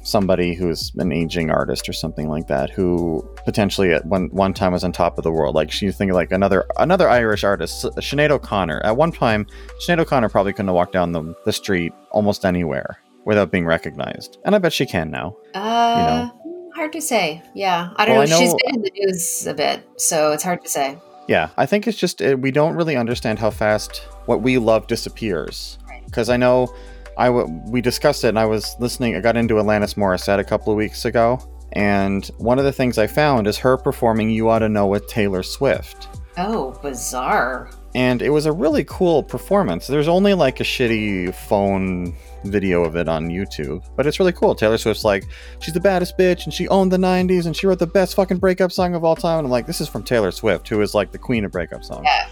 [0.04, 4.72] somebody who's an aging artist or something like that who potentially at one one time
[4.74, 8.32] was on top of the world like you think like another another irish artist Sinead
[8.32, 9.46] o'connor at one time
[9.80, 14.40] Sinead o'connor probably couldn't have walked down the, the street almost anywhere without being recognized
[14.46, 16.30] and i bet she can now Uh,
[16.76, 17.42] hard to say.
[17.54, 18.36] Yeah, I don't Well, know.
[18.38, 20.98] I She's know- been in the news a bit, so it's hard to say.
[21.28, 24.88] Yeah, I think it's just uh, we don't really understand how fast what we love
[24.88, 25.78] disappears.
[26.06, 26.74] Because I know
[27.22, 29.16] I w- we discussed it, and I was listening.
[29.16, 31.40] I got into Alanis Morissette a couple of weeks ago,
[31.74, 35.08] and one of the things I found is her performing "You Ought to Know" with
[35.08, 36.08] Taylor Swift,
[36.38, 37.70] Oh, bizarre.
[37.94, 39.86] and it was a really cool performance.
[39.88, 42.16] There's only like a shitty phone
[42.46, 44.56] video of it on YouTube, but it's really cool.
[44.56, 45.24] Taylor Swift's like,
[45.60, 48.38] she's the baddest bitch, and she owned the '90s, and she wrote the best fucking
[48.38, 49.38] breakup song of all time.
[49.40, 51.84] And I'm like, this is from Taylor Swift, who is like the queen of breakup
[51.84, 52.02] songs.
[52.06, 52.26] Yeah.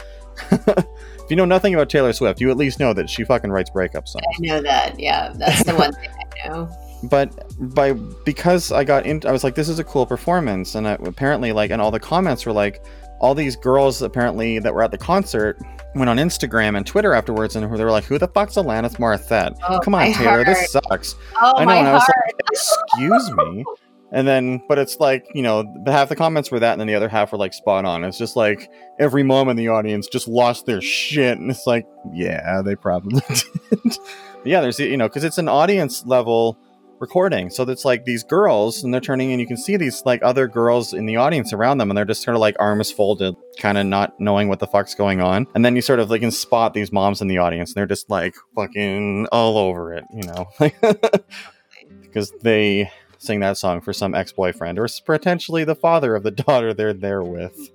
[0.52, 3.70] if you know nothing about Taylor Swift, you at least know that she fucking writes
[3.70, 4.24] breakup songs.
[4.28, 5.00] I know that.
[5.00, 6.10] Yeah, that's the one thing
[6.46, 6.70] I know.
[7.02, 10.86] But by because I got in, I was like, this is a cool performance, and
[10.86, 12.84] I, apparently, like, and all the comments were like,
[13.22, 15.58] all these girls apparently that were at the concert
[15.96, 19.58] went on Instagram and Twitter afterwards, and they were like, "Who the fuck's Alanis Morissette?
[19.70, 20.48] Oh, Come on, Taylor, heart.
[20.48, 22.34] this sucks." Oh I know, and I was heart.
[22.34, 23.64] like, "Excuse me."
[24.12, 26.96] And then, but it's like, you know, half the comments were that, and then the
[26.96, 28.04] other half were like spot on.
[28.04, 31.38] It's just like every mom in the audience just lost their shit.
[31.38, 33.22] And it's like, yeah, they probably
[33.70, 33.98] did.
[34.46, 36.58] Yeah, there's, you know, because it's an audience level
[37.00, 37.50] recording.
[37.50, 40.48] So it's like these girls, and they're turning in, you can see these like other
[40.48, 43.78] girls in the audience around them, and they're just sort of like arms folded, kind
[43.78, 45.48] of not knowing what the fuck's going on.
[45.56, 47.86] And then you sort of like can spot these moms in the audience, and they're
[47.86, 50.48] just like fucking all over it, you know?
[52.02, 56.74] because they sing that song for some ex-boyfriend or potentially the father of the daughter
[56.74, 57.70] they're there with.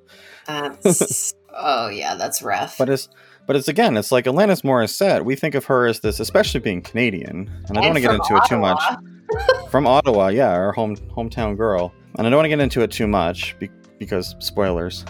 [0.47, 2.76] That's, oh yeah, that's rough.
[2.76, 3.09] But it's
[3.47, 5.24] but it's again, it's like Alanis Morissette.
[5.24, 8.14] We think of her as this, especially being Canadian, and I don't want to get
[8.14, 8.82] into it too much.
[9.70, 12.90] From Ottawa, yeah, our home hometown girl, and I don't want to get into it
[12.90, 15.05] too much be- because spoilers.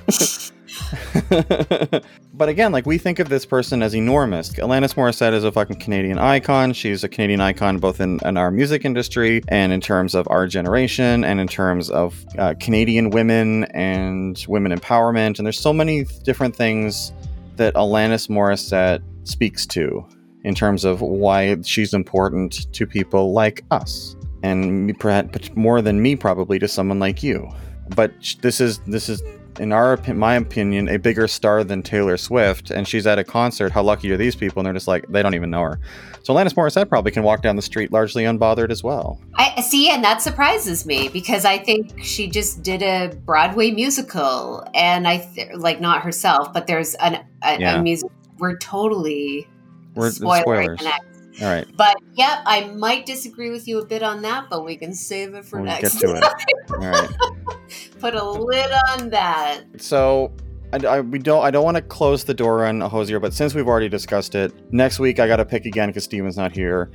[2.34, 4.50] but again, like we think of this person as enormous.
[4.54, 6.72] Alanis Morissette is a fucking Canadian icon.
[6.72, 10.46] She's a Canadian icon both in, in our music industry and in terms of our
[10.46, 15.38] generation and in terms of uh, Canadian women and women empowerment.
[15.38, 17.12] And there's so many different things
[17.56, 20.04] that Alanis Morissette speaks to
[20.44, 26.14] in terms of why she's important to people like us and perhaps more than me
[26.14, 27.50] probably to someone like you
[27.94, 28.12] but
[28.42, 29.22] this is this is
[29.60, 33.72] in our my opinion a bigger star than Taylor Swift and she's at a concert
[33.72, 35.78] how lucky are these people and they're just like they don't even know her
[36.22, 39.88] so Alanis Morissette probably can walk down the street largely unbothered as well I see,
[39.90, 45.18] and that surprises me because I think she just did a Broadway musical, and I
[45.18, 47.76] th- like not herself, but there's an, a, Yeah.
[47.78, 48.10] a music.
[48.38, 49.48] We're totally
[49.94, 50.82] We're- spoilers.
[50.82, 51.06] next.
[51.42, 54.76] All right But yep, I might disagree with you a bit on that, but we
[54.76, 56.00] can save it for we'll get next.
[56.00, 56.24] to it
[56.70, 57.10] all right
[58.00, 59.62] Put a lid on that.
[59.78, 60.32] So
[60.72, 61.44] I, I- we don't.
[61.44, 64.34] I don't want to close the door on a Hozier, but since we've already discussed
[64.34, 66.90] it, next week I got to pick again because Steven's not here,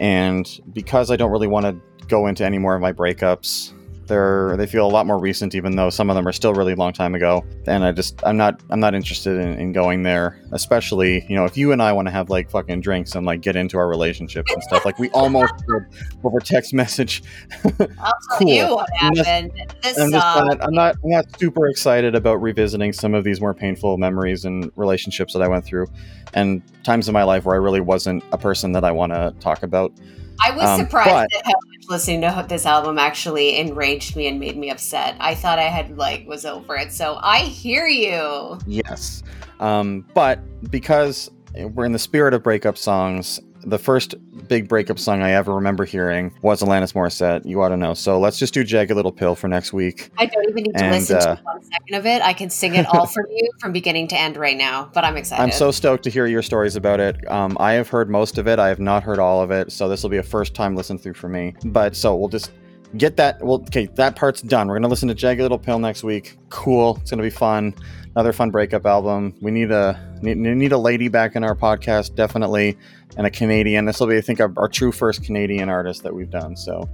[0.00, 3.72] and because I don't really want to go into any more of my breakups.
[4.06, 6.74] They're they feel a lot more recent, even though some of them are still really
[6.74, 7.44] long time ago.
[7.66, 10.40] And I just I'm not I'm not interested in, in going there.
[10.52, 13.40] Especially you know if you and I want to have like fucking drinks and like
[13.40, 15.82] get into our relationships and stuff like we almost did
[16.22, 17.22] over text message.
[17.64, 18.48] I'll tell Cool.
[18.48, 19.52] you what happened.
[19.82, 23.24] This I'm just um, not, I'm not I'm not super excited about revisiting some of
[23.24, 25.86] these more painful memories and relationships that I went through
[26.34, 29.34] and times in my life where I really wasn't a person that I want to
[29.40, 29.92] talk about.
[30.40, 34.26] I was Um, surprised but- at how much listening to this album actually enraged me
[34.26, 35.16] and made me upset.
[35.20, 36.92] I thought I had like was over it.
[36.92, 38.58] So I hear you.
[38.66, 39.22] Yes.
[39.60, 44.14] Um, but because we're in the spirit of breakup songs, the first
[44.48, 47.44] big breakup song I ever remember hearing was Alanis Morissette.
[47.44, 47.94] You ought to know.
[47.94, 50.10] So let's just do Jagged Little Pill for next week.
[50.18, 52.22] I don't even need to And, listen uh, to one second of it.
[52.22, 54.90] I can sing it all for you from beginning to end right now.
[54.92, 55.42] But I'm excited.
[55.42, 57.16] I'm so stoked to hear your stories about it.
[57.30, 58.58] Um, I have heard most of it.
[58.58, 60.98] I have not heard all of it, so this will be a first time listen
[60.98, 61.54] through for me.
[61.64, 62.52] But so we'll just
[62.96, 63.42] get that.
[63.42, 64.68] Well, okay, that part's done.
[64.68, 66.36] We're gonna listen to Jagged Little Pill next week.
[66.50, 66.98] Cool.
[67.00, 67.74] It's gonna be fun.
[68.16, 69.34] Another fun breakup album.
[69.40, 72.78] We need a need, need a lady back in our podcast, definitely,
[73.16, 73.86] and a Canadian.
[73.86, 76.56] This will be, I think, our, our true first Canadian artist that we've done.
[76.56, 76.88] So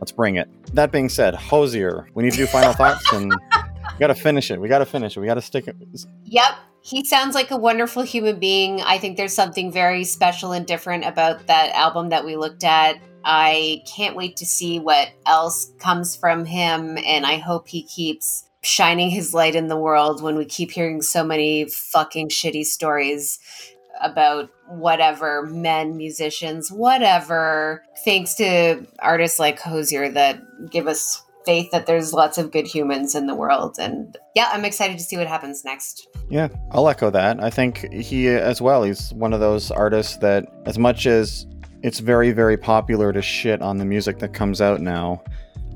[0.00, 0.48] let's bring it.
[0.74, 3.32] That being said, Hozier, we need to do final thoughts and
[3.96, 4.60] We gotta finish it.
[4.60, 5.20] We gotta finish it.
[5.20, 5.76] We gotta stick it.
[6.24, 6.52] Yep.
[6.82, 8.82] He sounds like a wonderful human being.
[8.82, 13.00] I think there's something very special and different about that album that we looked at.
[13.24, 18.45] I can't wait to see what else comes from him, and I hope he keeps
[18.66, 23.38] shining his light in the world when we keep hearing so many fucking shitty stories
[24.02, 27.82] about whatever men, musicians, whatever.
[28.04, 33.14] Thanks to artists like hozier that give us faith that there's lots of good humans
[33.14, 33.76] in the world.
[33.78, 36.08] And yeah, I'm excited to see what happens next.
[36.28, 37.42] Yeah, I'll echo that.
[37.42, 41.46] I think he, as well, he's one of those artists that, as much as
[41.82, 45.22] it's very, very popular to shit on the music that comes out now,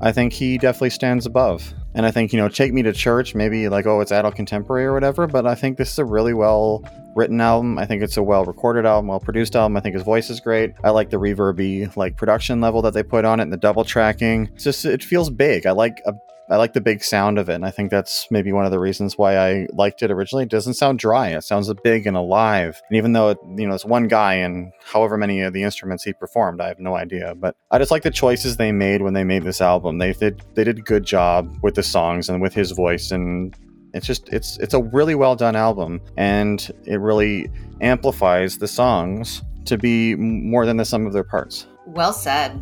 [0.01, 1.73] I think he definitely stands above.
[1.93, 4.85] And I think, you know, Take Me to Church, maybe like, oh, it's adult contemporary
[4.85, 6.83] or whatever, but I think this is a really well
[7.15, 7.77] written album.
[7.77, 9.75] I think it's a well recorded album, well produced album.
[9.75, 10.73] I think his voice is great.
[10.83, 13.83] I like the reverby like production level that they put on it and the double
[13.83, 14.49] tracking.
[14.53, 15.65] It's just it feels big.
[15.65, 16.13] I like a
[16.51, 18.79] I like the big sound of it, and I think that's maybe one of the
[18.79, 20.43] reasons why I liked it originally.
[20.43, 22.81] It doesn't sound dry; it sounds big and alive.
[22.89, 26.03] And even though it, you know it's one guy and however many of the instruments
[26.03, 27.35] he performed, I have no idea.
[27.35, 29.97] But I just like the choices they made when they made this album.
[29.97, 33.55] They did they did a good job with the songs and with his voice, and
[33.93, 37.49] it's just it's it's a really well done album, and it really
[37.79, 41.65] amplifies the songs to be more than the sum of their parts.
[41.85, 42.61] Well said.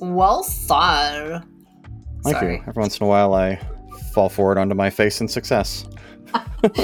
[0.00, 1.42] Well said.
[2.26, 2.54] Thank Sorry.
[2.56, 2.64] you.
[2.66, 3.58] Every once in a while, I
[4.12, 5.86] fall forward onto my face in success.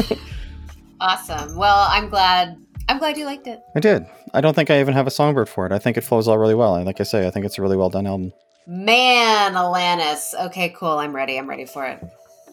[1.01, 1.57] Awesome.
[1.57, 2.57] Well, I'm glad.
[2.89, 3.61] I'm glad you liked it.
[3.75, 4.07] I did.
[4.35, 5.73] I don't think I even have a songbird for it.
[5.73, 6.77] I think it flows all really well.
[6.77, 8.33] And Like I say, I think it's a really well done album.
[8.69, 10.33] Man, Alanis.
[10.47, 10.99] Okay, cool.
[10.99, 11.37] I'm ready.
[11.39, 11.99] I'm ready for it.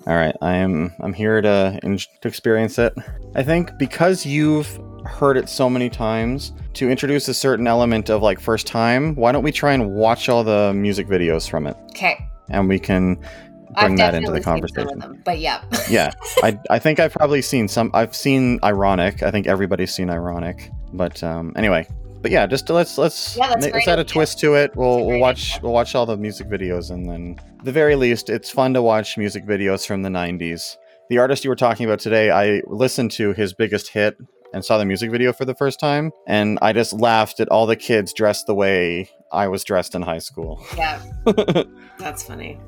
[0.07, 0.91] All right, I am.
[1.01, 2.93] I'm here to to experience it.
[3.35, 8.21] I think because you've heard it so many times, to introduce a certain element of
[8.23, 11.77] like first time, why don't we try and watch all the music videos from it,
[11.91, 12.17] Okay.
[12.49, 14.99] And we can bring I've that into the definitely seen some of conversation.
[14.99, 15.63] them, but yeah.
[15.89, 16.11] yeah,
[16.43, 17.91] I, I think I've probably seen some.
[17.93, 19.23] I've seen Ironic.
[19.23, 20.71] I think everybody's seen Ironic.
[20.93, 21.87] But um, anyway,
[22.21, 24.75] but yeah, just let's let's Yeah, let's great add a twist to it.
[24.75, 25.61] We'll we'll watch idea.
[25.63, 29.17] we'll watch all the music videos, and then the very least, it's fun to watch
[29.17, 30.75] music videos from the '90s.
[31.09, 34.15] The artist you were talking about today, I listened to his biggest hit
[34.53, 37.65] and saw the music video for the first time, and I just laughed at all
[37.65, 40.65] the kids dressed the way I was dressed in high school.
[40.75, 41.01] Yeah.
[41.97, 42.59] That's funny.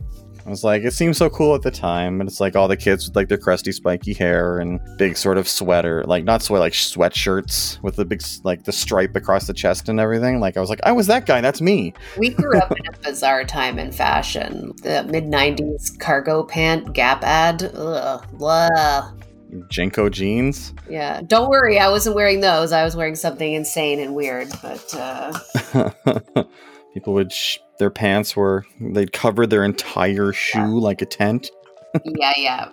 [0.46, 2.78] I was like, it seemed so cool at the time, and it's like all the
[2.78, 6.62] kids with like their crusty, spiky hair and big sort of sweater, like not sweat,
[6.62, 10.40] like sweatshirts with the big like the stripe across the chest and everything.
[10.40, 11.42] Like I was like, I was that guy.
[11.42, 11.94] That's me.
[12.18, 14.74] We grew up in a bizarre time in fashion.
[14.82, 17.72] The mid 90s cargo pant Gap ad.
[17.76, 18.26] Ugh.
[18.34, 19.12] Blah.
[19.52, 20.74] JNCO jeans.
[20.90, 21.22] Yeah.
[21.26, 21.78] Don't worry.
[21.80, 22.72] I wasn't wearing those.
[22.72, 24.50] I was wearing something insane and weird.
[24.62, 26.44] But uh,
[26.94, 31.50] People would sh- their pants were they'd cover their entire shoe like a tent.
[32.06, 32.70] yeah, yeah.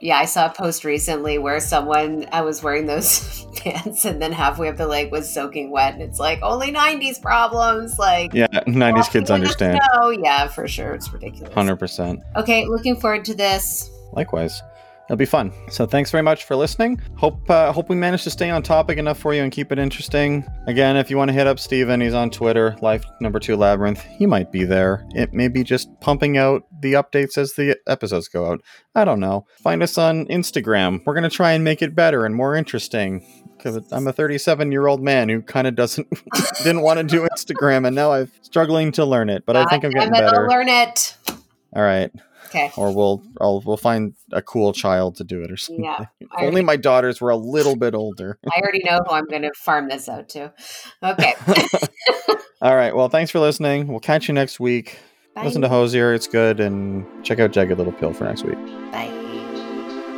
[0.00, 4.30] Yeah, I saw a post recently where someone I was wearing those pants and then
[4.30, 8.46] halfway up the leg was soaking wet and it's like only 90s problems like Yeah,
[8.68, 9.80] '90s kids understand.
[9.94, 10.92] Oh, Yeah, for sure.
[10.92, 11.52] It's ridiculous.
[11.52, 12.20] Hundred percent.
[12.36, 13.90] Okay, looking forward to this.
[14.12, 14.62] Likewise.
[15.08, 15.54] It'll be fun.
[15.70, 17.00] So thanks very much for listening.
[17.16, 19.78] Hope uh, hope we managed to stay on topic enough for you and keep it
[19.78, 20.44] interesting.
[20.66, 24.02] Again, if you want to hit up Steven, he's on Twitter, life number two labyrinth.
[24.02, 25.06] He might be there.
[25.14, 28.60] It may be just pumping out the updates as the episodes go out.
[28.94, 29.46] I don't know.
[29.62, 31.00] Find us on Instagram.
[31.06, 33.24] We're gonna try and make it better and more interesting.
[33.56, 36.06] Because I'm a 37 year old man who kind of doesn't
[36.58, 39.46] didn't want to do Instagram, and now I'm struggling to learn it.
[39.46, 40.46] But I think I'm getting I'll better.
[40.48, 41.16] learn it.
[41.74, 42.10] All right
[42.48, 42.70] Okay.
[42.76, 45.84] or we'll I'll, we'll find a cool child to do it or something.
[45.84, 46.06] Yeah.
[46.20, 48.38] If I only my daughters were a little bit older.
[48.56, 50.52] I already know who I'm going to farm this out to.
[51.02, 51.34] Okay.
[52.62, 52.94] All right.
[52.94, 53.86] Well, thanks for listening.
[53.86, 54.98] We'll catch you next week.
[55.34, 55.44] Bye.
[55.44, 56.12] Listen to Hozier.
[56.14, 56.58] It's good.
[56.58, 58.58] And check out Jagged Little Pill for next week.
[58.90, 59.10] Bye.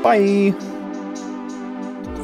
[0.02, 0.54] Bye.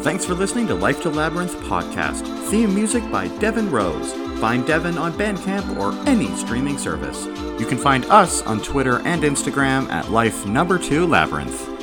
[0.03, 2.27] Thanks for listening to Life to Labyrinth podcast.
[2.49, 4.26] Theme music by Devin Rose.
[4.41, 7.27] Find Devin on Bandcamp or any streaming service.
[7.59, 11.76] You can find us on Twitter and Instagram at Life Number Two Labyrinth.